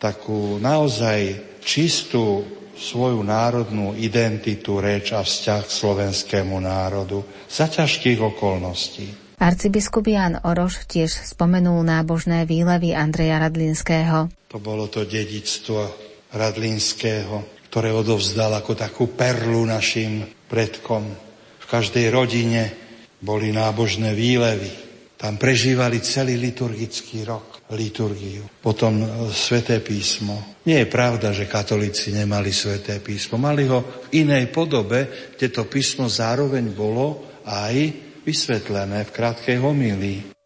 [0.00, 2.44] takú naozaj čistú
[2.78, 9.06] svoju národnú identitu, reč a vzťah k slovenskému národu za ťažkých okolností.
[9.38, 14.30] Arcibiskup Jan Oroš tiež spomenul nábožné výlevy Andreja Radlinského.
[14.50, 15.86] To bolo to dedictvo
[16.34, 21.06] Radlinského, ktoré odovzdal ako takú perlu našim predkom.
[21.62, 22.74] V každej rodine
[23.22, 24.87] boli nábožné výlevy.
[25.18, 28.46] Tam prežívali celý liturgický rok liturgiu.
[28.62, 30.62] Potom e, sveté písmo.
[30.62, 33.34] Nie je pravda, že katolíci nemali sveté písmo.
[33.34, 37.74] Mali ho v inej podobe, kde to písmo zároveň bolo aj
[38.22, 40.37] vysvetlené v krátkej homílii.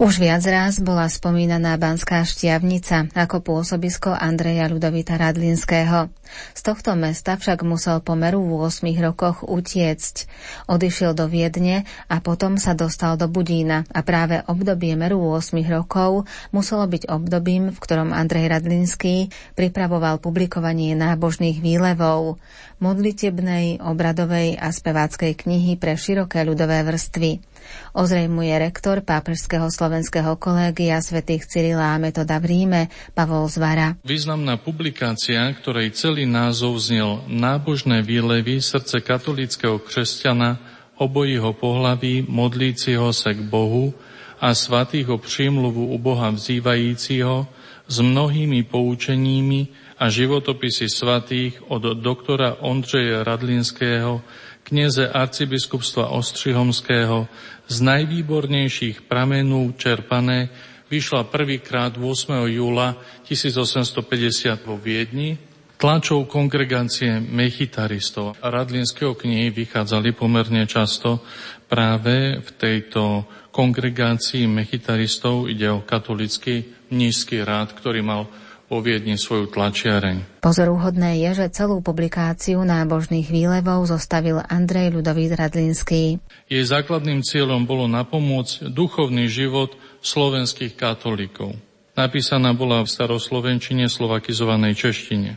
[0.00, 6.08] Už viac raz bola spomínaná Banská šťavnica ako pôsobisko Andreja Ľudovita Radlinského.
[6.56, 10.24] Z tohto mesta však musel po meru v 8 rokoch utiecť.
[10.72, 16.24] Odišiel do Viedne a potom sa dostal do Budína a práve obdobie meru 8 rokov
[16.48, 22.40] muselo byť obdobím, v ktorom Andrej Radlinský pripravoval publikovanie nábožných výlevov,
[22.80, 27.49] modlitebnej, obradovej a speváckej knihy pre široké ľudové vrstvy.
[27.90, 33.98] Ozrejmuje rektor Pápežského slovenského kolégia svätých Cyrila a Metoda v Ríme Pavol Zvara.
[34.06, 40.62] Významná publikácia, ktorej celý názov znel Nábožné výlevy srdce katolického kresťana
[41.00, 43.96] obojího pohlaví modlíciho sa k Bohu
[44.40, 47.48] a svatých o prímluvu u Boha vzývajíciho
[47.90, 49.60] s mnohými poučeními
[50.00, 54.22] a životopisy svatých od doktora Ondřeja Radlinského
[54.64, 57.26] knieze arcibiskupstva Ostrihomského
[57.70, 60.50] z najvýbornejších pramenú čerpané
[60.90, 62.50] vyšla prvýkrát 8.
[62.50, 65.38] júla 1850 vo Viedni
[65.78, 68.34] tlačou kongregácie mechitaristov.
[68.42, 71.22] Radlinského knihy vychádzali pomerne často
[71.70, 75.46] práve v tejto kongregácii mechitaristov.
[75.46, 78.26] Ide o katolický nízky rád, ktorý mal
[78.70, 80.38] vo Viedni svoju tlačiareň.
[80.38, 86.22] Pozoruhodné je, že celú publikáciu nábožných výlevov zostavil Andrej Ľudovít Radlinský.
[86.46, 89.74] Jej základným cieľom bolo napomôcť duchovný život
[90.06, 91.58] slovenských katolíkov.
[91.98, 95.30] Napísaná bola v staroslovenčine slovakizovanej češtine.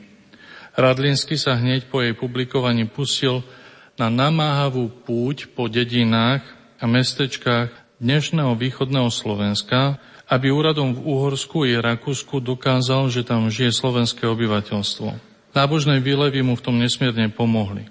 [0.77, 3.41] Radlinsky sa hneď po jej publikovaní pustil
[3.97, 6.45] na namáhavú púť po dedinách
[6.77, 9.97] a mestečkách dnešného východného Slovenska,
[10.27, 15.09] aby úradom v Uhorsku i Rakúsku dokázal, že tam žije slovenské obyvateľstvo.
[15.53, 17.85] Nábožné výlevy mu v tom nesmierne pomohli.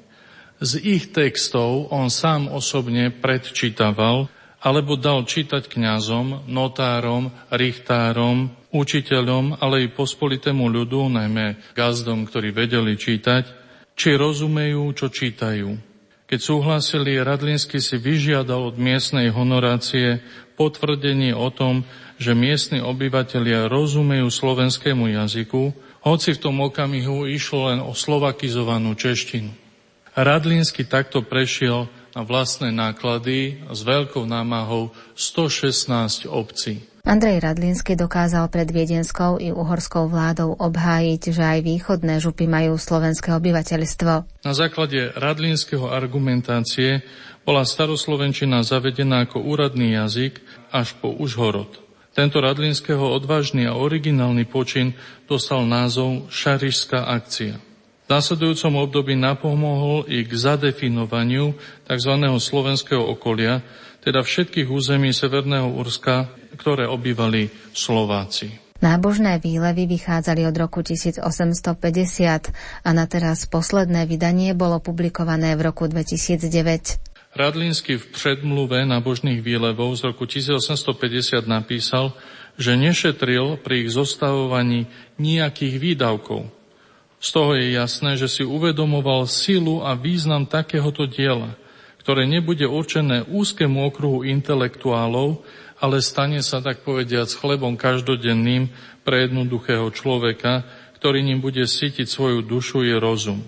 [0.63, 4.31] Z ich textov on sám osobne predčítaval
[4.63, 12.95] alebo dal čítať kňazom, notárom, richtárom, učiteľom, ale i pospolitému ľudu, najmä gazdom, ktorí vedeli
[12.95, 13.45] čítať,
[13.99, 15.77] či rozumejú, čo čítajú.
[16.31, 20.25] Keď súhlasili, Radlinsky si vyžiadal od miestnej honorácie
[20.57, 21.85] potvrdenie o tom,
[22.23, 25.75] že miestni obyvateľia rozumejú slovenskému jazyku,
[26.07, 29.51] hoci v tom okamihu išlo len o slovakizovanú češtinu.
[30.15, 36.85] Radlínsky takto prešiel na vlastné náklady s veľkou námahou 116 obcí.
[37.03, 43.35] Andrej Radlinsky dokázal pred viedenskou i uhorskou vládou obhájiť, že aj východné župy majú slovenské
[43.35, 44.13] obyvateľstvo.
[44.47, 47.03] Na základe radlínskeho argumentácie
[47.43, 50.39] bola staroslovenčina zavedená ako úradný jazyk
[50.71, 51.75] až po Užhorod.
[52.13, 54.93] Tento Radlinského odvážny a originálny počin
[55.25, 57.57] dostal názov Šarišská akcia.
[58.05, 61.57] V následujúcom období napomohol i k zadefinovaniu
[61.89, 62.13] tzv.
[62.37, 63.65] slovenského okolia,
[64.05, 66.29] teda všetkých území Severného Urska,
[66.61, 68.61] ktoré obývali Slováci.
[68.83, 71.23] Nábožné výlevy vychádzali od roku 1850
[72.83, 77.12] a na teraz posledné vydanie bolo publikované v roku 2009.
[77.33, 82.13] Radlínsky v predmluve nábožných výlevov z roku 1850 napísal,
[82.61, 84.85] že nešetril pri ich zostavovaní
[85.17, 86.53] nejakých výdavkov.
[87.25, 91.57] Z toho je jasné, že si uvedomoval silu a význam takéhoto diela,
[92.05, 95.41] ktoré nebude určené úzkému okruhu intelektuálov,
[95.81, 98.69] ale stane sa, tak povediac, chlebom každodenným
[99.09, 100.69] pre jednoduchého človeka,
[101.01, 103.41] ktorý ním bude sítiť svoju dušu i rozum.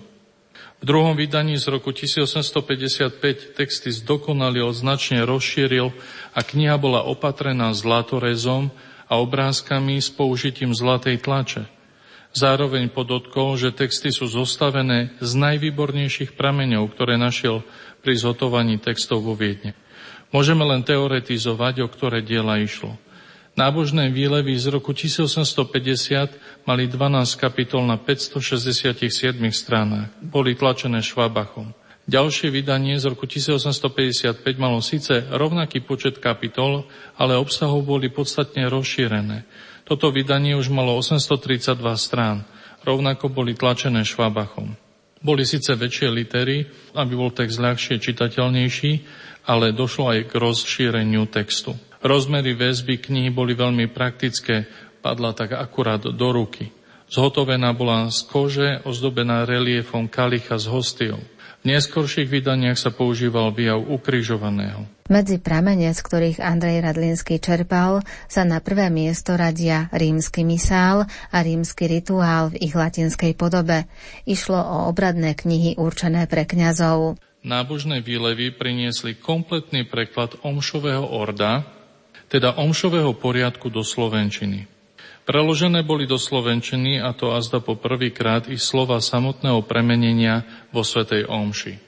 [0.79, 5.95] V druhom vydaní z roku 1855 texty zdokonalil, značne rozšíril
[6.35, 8.69] a kniha bola opatrená zlatorezom
[9.07, 11.65] a obrázkami s použitím zlatej tlače.
[12.35, 17.63] Zároveň podotkol, že texty sú zostavené z najvýbornejších prameňov, ktoré našiel
[18.03, 19.71] pri zhotovaní textov vo Viedne.
[20.35, 22.99] Môžeme len teoretizovať, o ktoré diela išlo.
[23.55, 28.99] Nábožné výlevy z roku 1850 mali 12 kapitol na 567
[29.55, 30.11] stranách.
[30.19, 31.71] Boli tlačené Švabachom.
[32.03, 36.83] Ďalšie vydanie z roku 1855 malo síce rovnaký počet kapitol,
[37.15, 39.47] ale obsahov boli podstatne rozšírené.
[39.87, 42.43] Toto vydanie už malo 832 strán.
[42.83, 44.75] Rovnako boli tlačené Švabachom.
[45.23, 48.91] Boli síce väčšie litery, aby bol text ľahšie čitateľnejší,
[49.47, 51.71] ale došlo aj k rozšíreniu textu.
[52.03, 54.67] Rozmery väzby knihy boli veľmi praktické,
[54.99, 56.73] padla tak akurát do ruky.
[57.05, 61.21] Zhotovená bola z kože, ozdobená reliefom kalicha s hostiou.
[61.61, 64.85] V neskorších vydaniach sa používal výjav ukrižovaného.
[65.09, 71.37] Medzi pramene, z ktorých Andrej Radlinský čerpal, sa na prvé miesto radia rímsky misál a
[71.41, 73.85] rímsky rituál v ich latinskej podobe.
[74.25, 77.21] Išlo o obradné knihy určené pre kňazov.
[77.45, 81.65] Nábožné výlevy priniesli kompletný preklad omšového orda,
[82.35, 84.67] teda omšového poriadku do slovenčiny.
[85.23, 90.43] Preložené boli do slovenčiny a to azda po prvýkrát i slova samotného premenenia
[90.75, 91.79] vo Svetej Omši.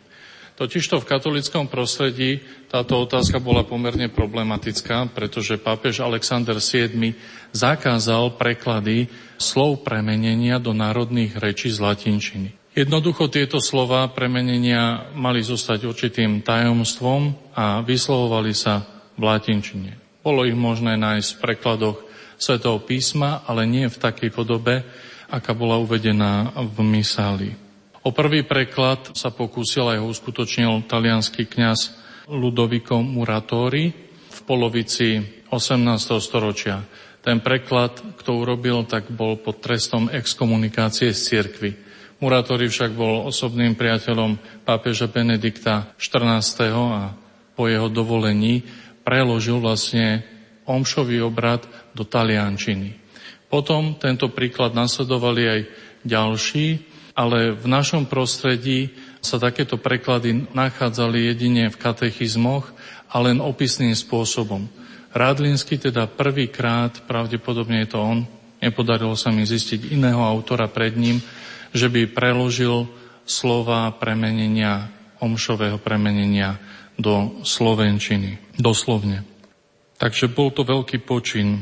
[0.58, 7.14] Totižto v katolickom prostredí táto otázka bola pomerne problematická, pretože pápež Alexander VII
[7.54, 9.06] zakázal preklady
[9.38, 12.50] slov premenenia do národných rečí z latinčiny.
[12.74, 18.82] Jednoducho tieto slova premenenia mali zostať určitým tajomstvom a vyslovovali sa
[19.14, 20.07] v latinčine.
[20.28, 22.04] Bolo ich možné nájsť v prekladoch
[22.36, 24.84] svetého písma, ale nie v takej podobe,
[25.32, 27.56] aká bola uvedená v misáli.
[28.04, 31.96] O prvý preklad sa pokúsil aj ho uskutočnil talianský kňaz
[32.28, 33.88] Ludovico Muratori
[34.28, 35.96] v polovici 18.
[36.20, 36.84] storočia.
[37.24, 41.72] Ten preklad, kto urobil, tak bol pod trestom exkomunikácie z cirkvy.
[42.20, 46.68] Muratori však bol osobným priateľom pápeža Benedikta XIV.
[46.76, 47.16] a
[47.56, 48.62] po jeho dovolení
[49.08, 50.28] preložil vlastne
[50.68, 51.64] omšový obrad
[51.96, 53.00] do taliančiny.
[53.48, 55.62] Potom tento príklad nasledovali aj
[56.04, 56.84] ďalší,
[57.16, 58.92] ale v našom prostredí
[59.24, 62.68] sa takéto preklady nachádzali jedine v katechizmoch
[63.08, 64.68] a len opisným spôsobom.
[65.16, 68.20] Rádlinsky teda prvýkrát, pravdepodobne je to on,
[68.60, 71.24] nepodarilo sa mi zistiť iného autora pred ním,
[71.72, 72.92] že by preložil
[73.24, 74.92] slova premenenia,
[75.24, 76.60] omšového premenenia
[76.98, 79.24] do slovenčiny, doslovne.
[79.98, 81.62] Takže bol to veľký počin.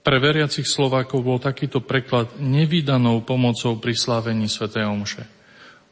[0.00, 4.70] Pre veriacich Slovákov bol takýto preklad nevydanou pomocou pri slávení Sv.
[4.74, 5.26] Omše.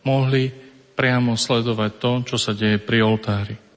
[0.07, 0.51] Mohli
[0.95, 3.68] priamo sledovať to, čo sa deje pri oltári.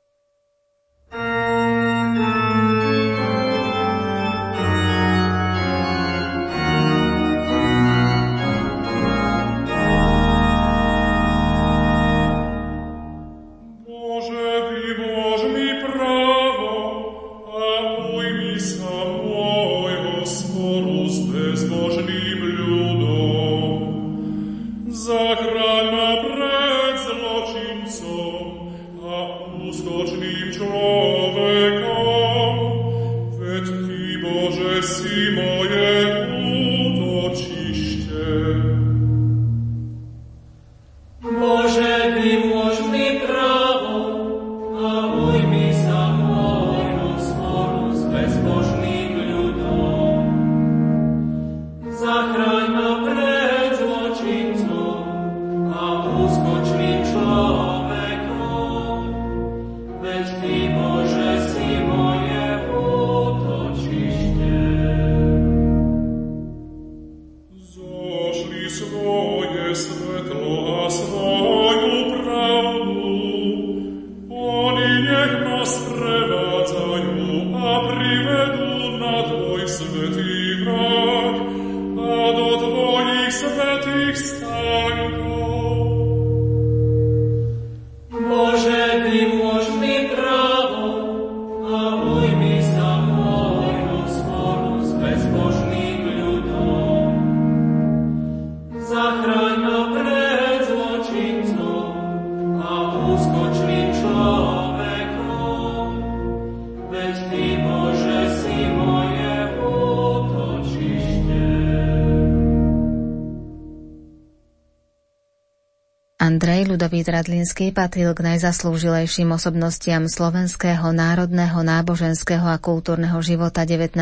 [117.22, 123.94] Radlinský patril k najzaslúžilejším osobnostiam slovenského národného, náboženského a kultúrneho života 19.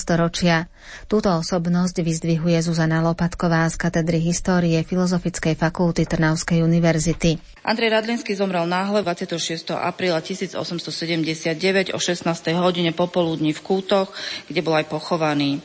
[0.00, 0.72] storočia.
[1.04, 7.36] Túto osobnosť vyzdvihuje Zuzana Lopatková z katedry histórie Filozofickej fakulty Trnavskej univerzity.
[7.60, 9.76] Andrej Radlinský zomrel náhle 26.
[9.76, 12.24] apríla 1879 o 16.
[12.56, 14.16] hodine popoludní v Kútoch,
[14.48, 15.60] kde bol aj pochovaný.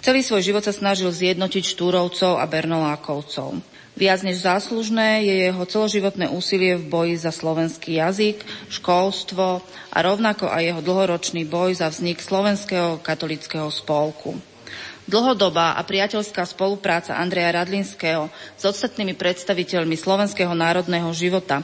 [0.00, 3.60] Celý svoj život sa snažil zjednotiť Štúrovcov a Bernolákovcov.
[4.00, 8.40] Viac než záslužné je jeho celoživotné úsilie v boji za slovenský jazyk,
[8.72, 9.60] školstvo
[9.92, 14.40] a rovnako aj jeho dlhoročný boj za vznik Slovenského katolického spolku.
[15.04, 21.60] Dlhodobá a priateľská spolupráca Andreja Radlinského s ostatnými predstaviteľmi slovenského národného života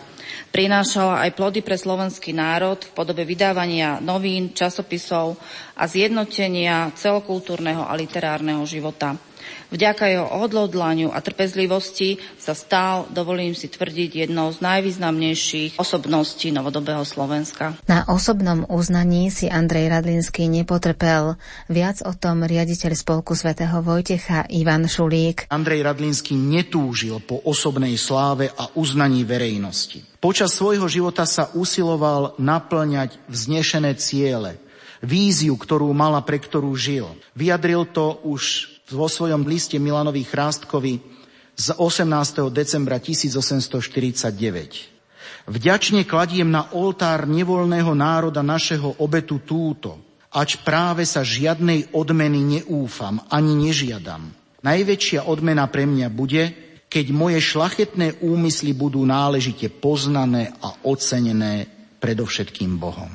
[0.52, 5.40] prinášala aj plody pre slovenský národ v podobe vydávania novín, časopisov
[5.72, 9.16] a zjednotenia celokultúrneho a literárneho života.
[9.66, 17.02] Vďaka jeho odhodlaniu a trpezlivosti sa stal, dovolím si tvrdiť, jednou z najvýznamnejších osobností novodobého
[17.02, 17.74] Slovenska.
[17.90, 21.34] Na osobnom uznaní si Andrej Radlinský nepotrpel.
[21.66, 25.50] Viac o tom riaditeľ spolku svätého Vojtecha Ivan Šulík.
[25.50, 30.06] Andrej Radlinský netúžil po osobnej sláve a uznaní verejnosti.
[30.22, 34.62] Počas svojho života sa usiloval naplňať vznešené ciele,
[35.02, 37.10] víziu, ktorú mala, pre ktorú žil.
[37.34, 41.02] Vyjadril to už vo svojom liste Milanovi Chrástkovi
[41.56, 42.52] z 18.
[42.54, 44.94] decembra 1849.
[45.46, 49.98] Vďačne kladiem na oltár nevoľného národa našeho obetu túto,
[50.30, 54.34] ač práve sa žiadnej odmeny neúfam, ani nežiadam.
[54.62, 56.54] Najväčšia odmena pre mňa bude,
[56.90, 61.66] keď moje šlachetné úmysly budú náležite poznané a ocenené
[61.98, 63.10] predovšetkým Bohom.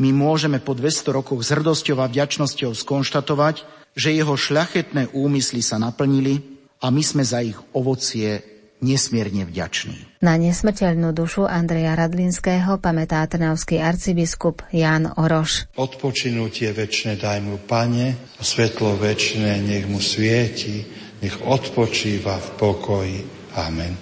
[0.00, 5.78] My môžeme po 200 rokoch s hrdosťou a vďačnosťou skonštatovať, že jeho šľachetné úmysly sa
[5.78, 8.40] naplnili a my sme za ich ovocie
[8.80, 10.24] nesmierne vďační.
[10.24, 15.68] Na nesmrteľnú dušu Andreja Radlinského pamätá trnavský arcibiskup Jan Oroš.
[15.76, 20.84] Odpočinutie väčšie daj mu, Pane, a svetlo väčšie nech mu svieti,
[21.20, 23.18] nech odpočíva v pokoji.
[23.60, 23.92] Amen.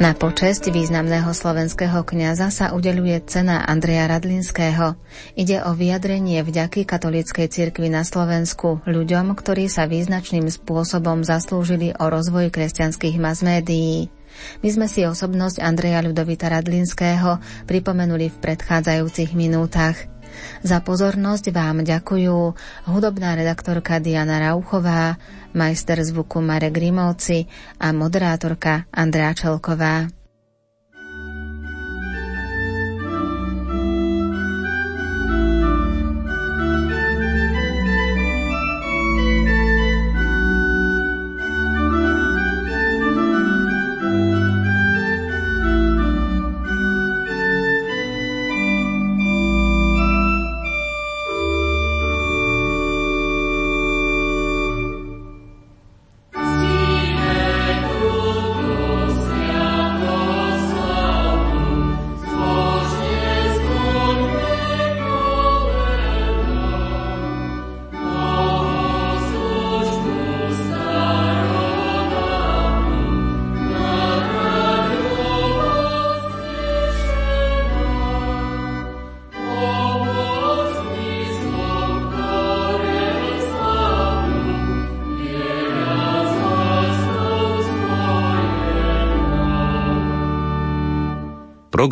[0.00, 4.96] Na počesť významného slovenského kňaza sa udeluje cena Andreja Radlinského.
[5.36, 12.08] Ide o vyjadrenie vďaky katolíckej cirkvi na Slovensku ľuďom, ktorí sa význačným spôsobom zaslúžili o
[12.08, 14.08] rozvoj kresťanských masmédií.
[14.64, 17.36] My sme si osobnosť Andreja Ľudovita Radlinského
[17.68, 20.00] pripomenuli v predchádzajúcich minútach.
[20.64, 22.36] Za pozornosť vám ďakujú
[22.88, 25.20] hudobná redaktorka Diana Rauchová,
[25.54, 27.46] majster zvuku Marek Grimovci
[27.80, 30.19] a moderátorka Andrea Čelková.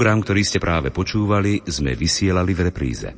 [0.09, 3.12] Program, ktorý ste práve počúvali, sme vysielali v repríze.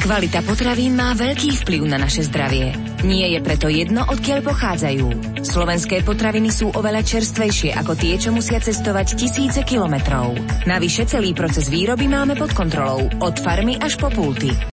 [0.00, 2.72] Kvalita potravín má veľký vplyv na naše zdravie.
[3.04, 5.06] Nie je preto jedno, odkiaľ pochádzajú.
[5.44, 10.32] Slovenské potraviny sú oveľa čerstvejšie ako tie, čo musia cestovať tisíce kilometrov.
[10.64, 14.48] Navyše celý proces výroby máme pod kontrolou, od farmy až po pulty.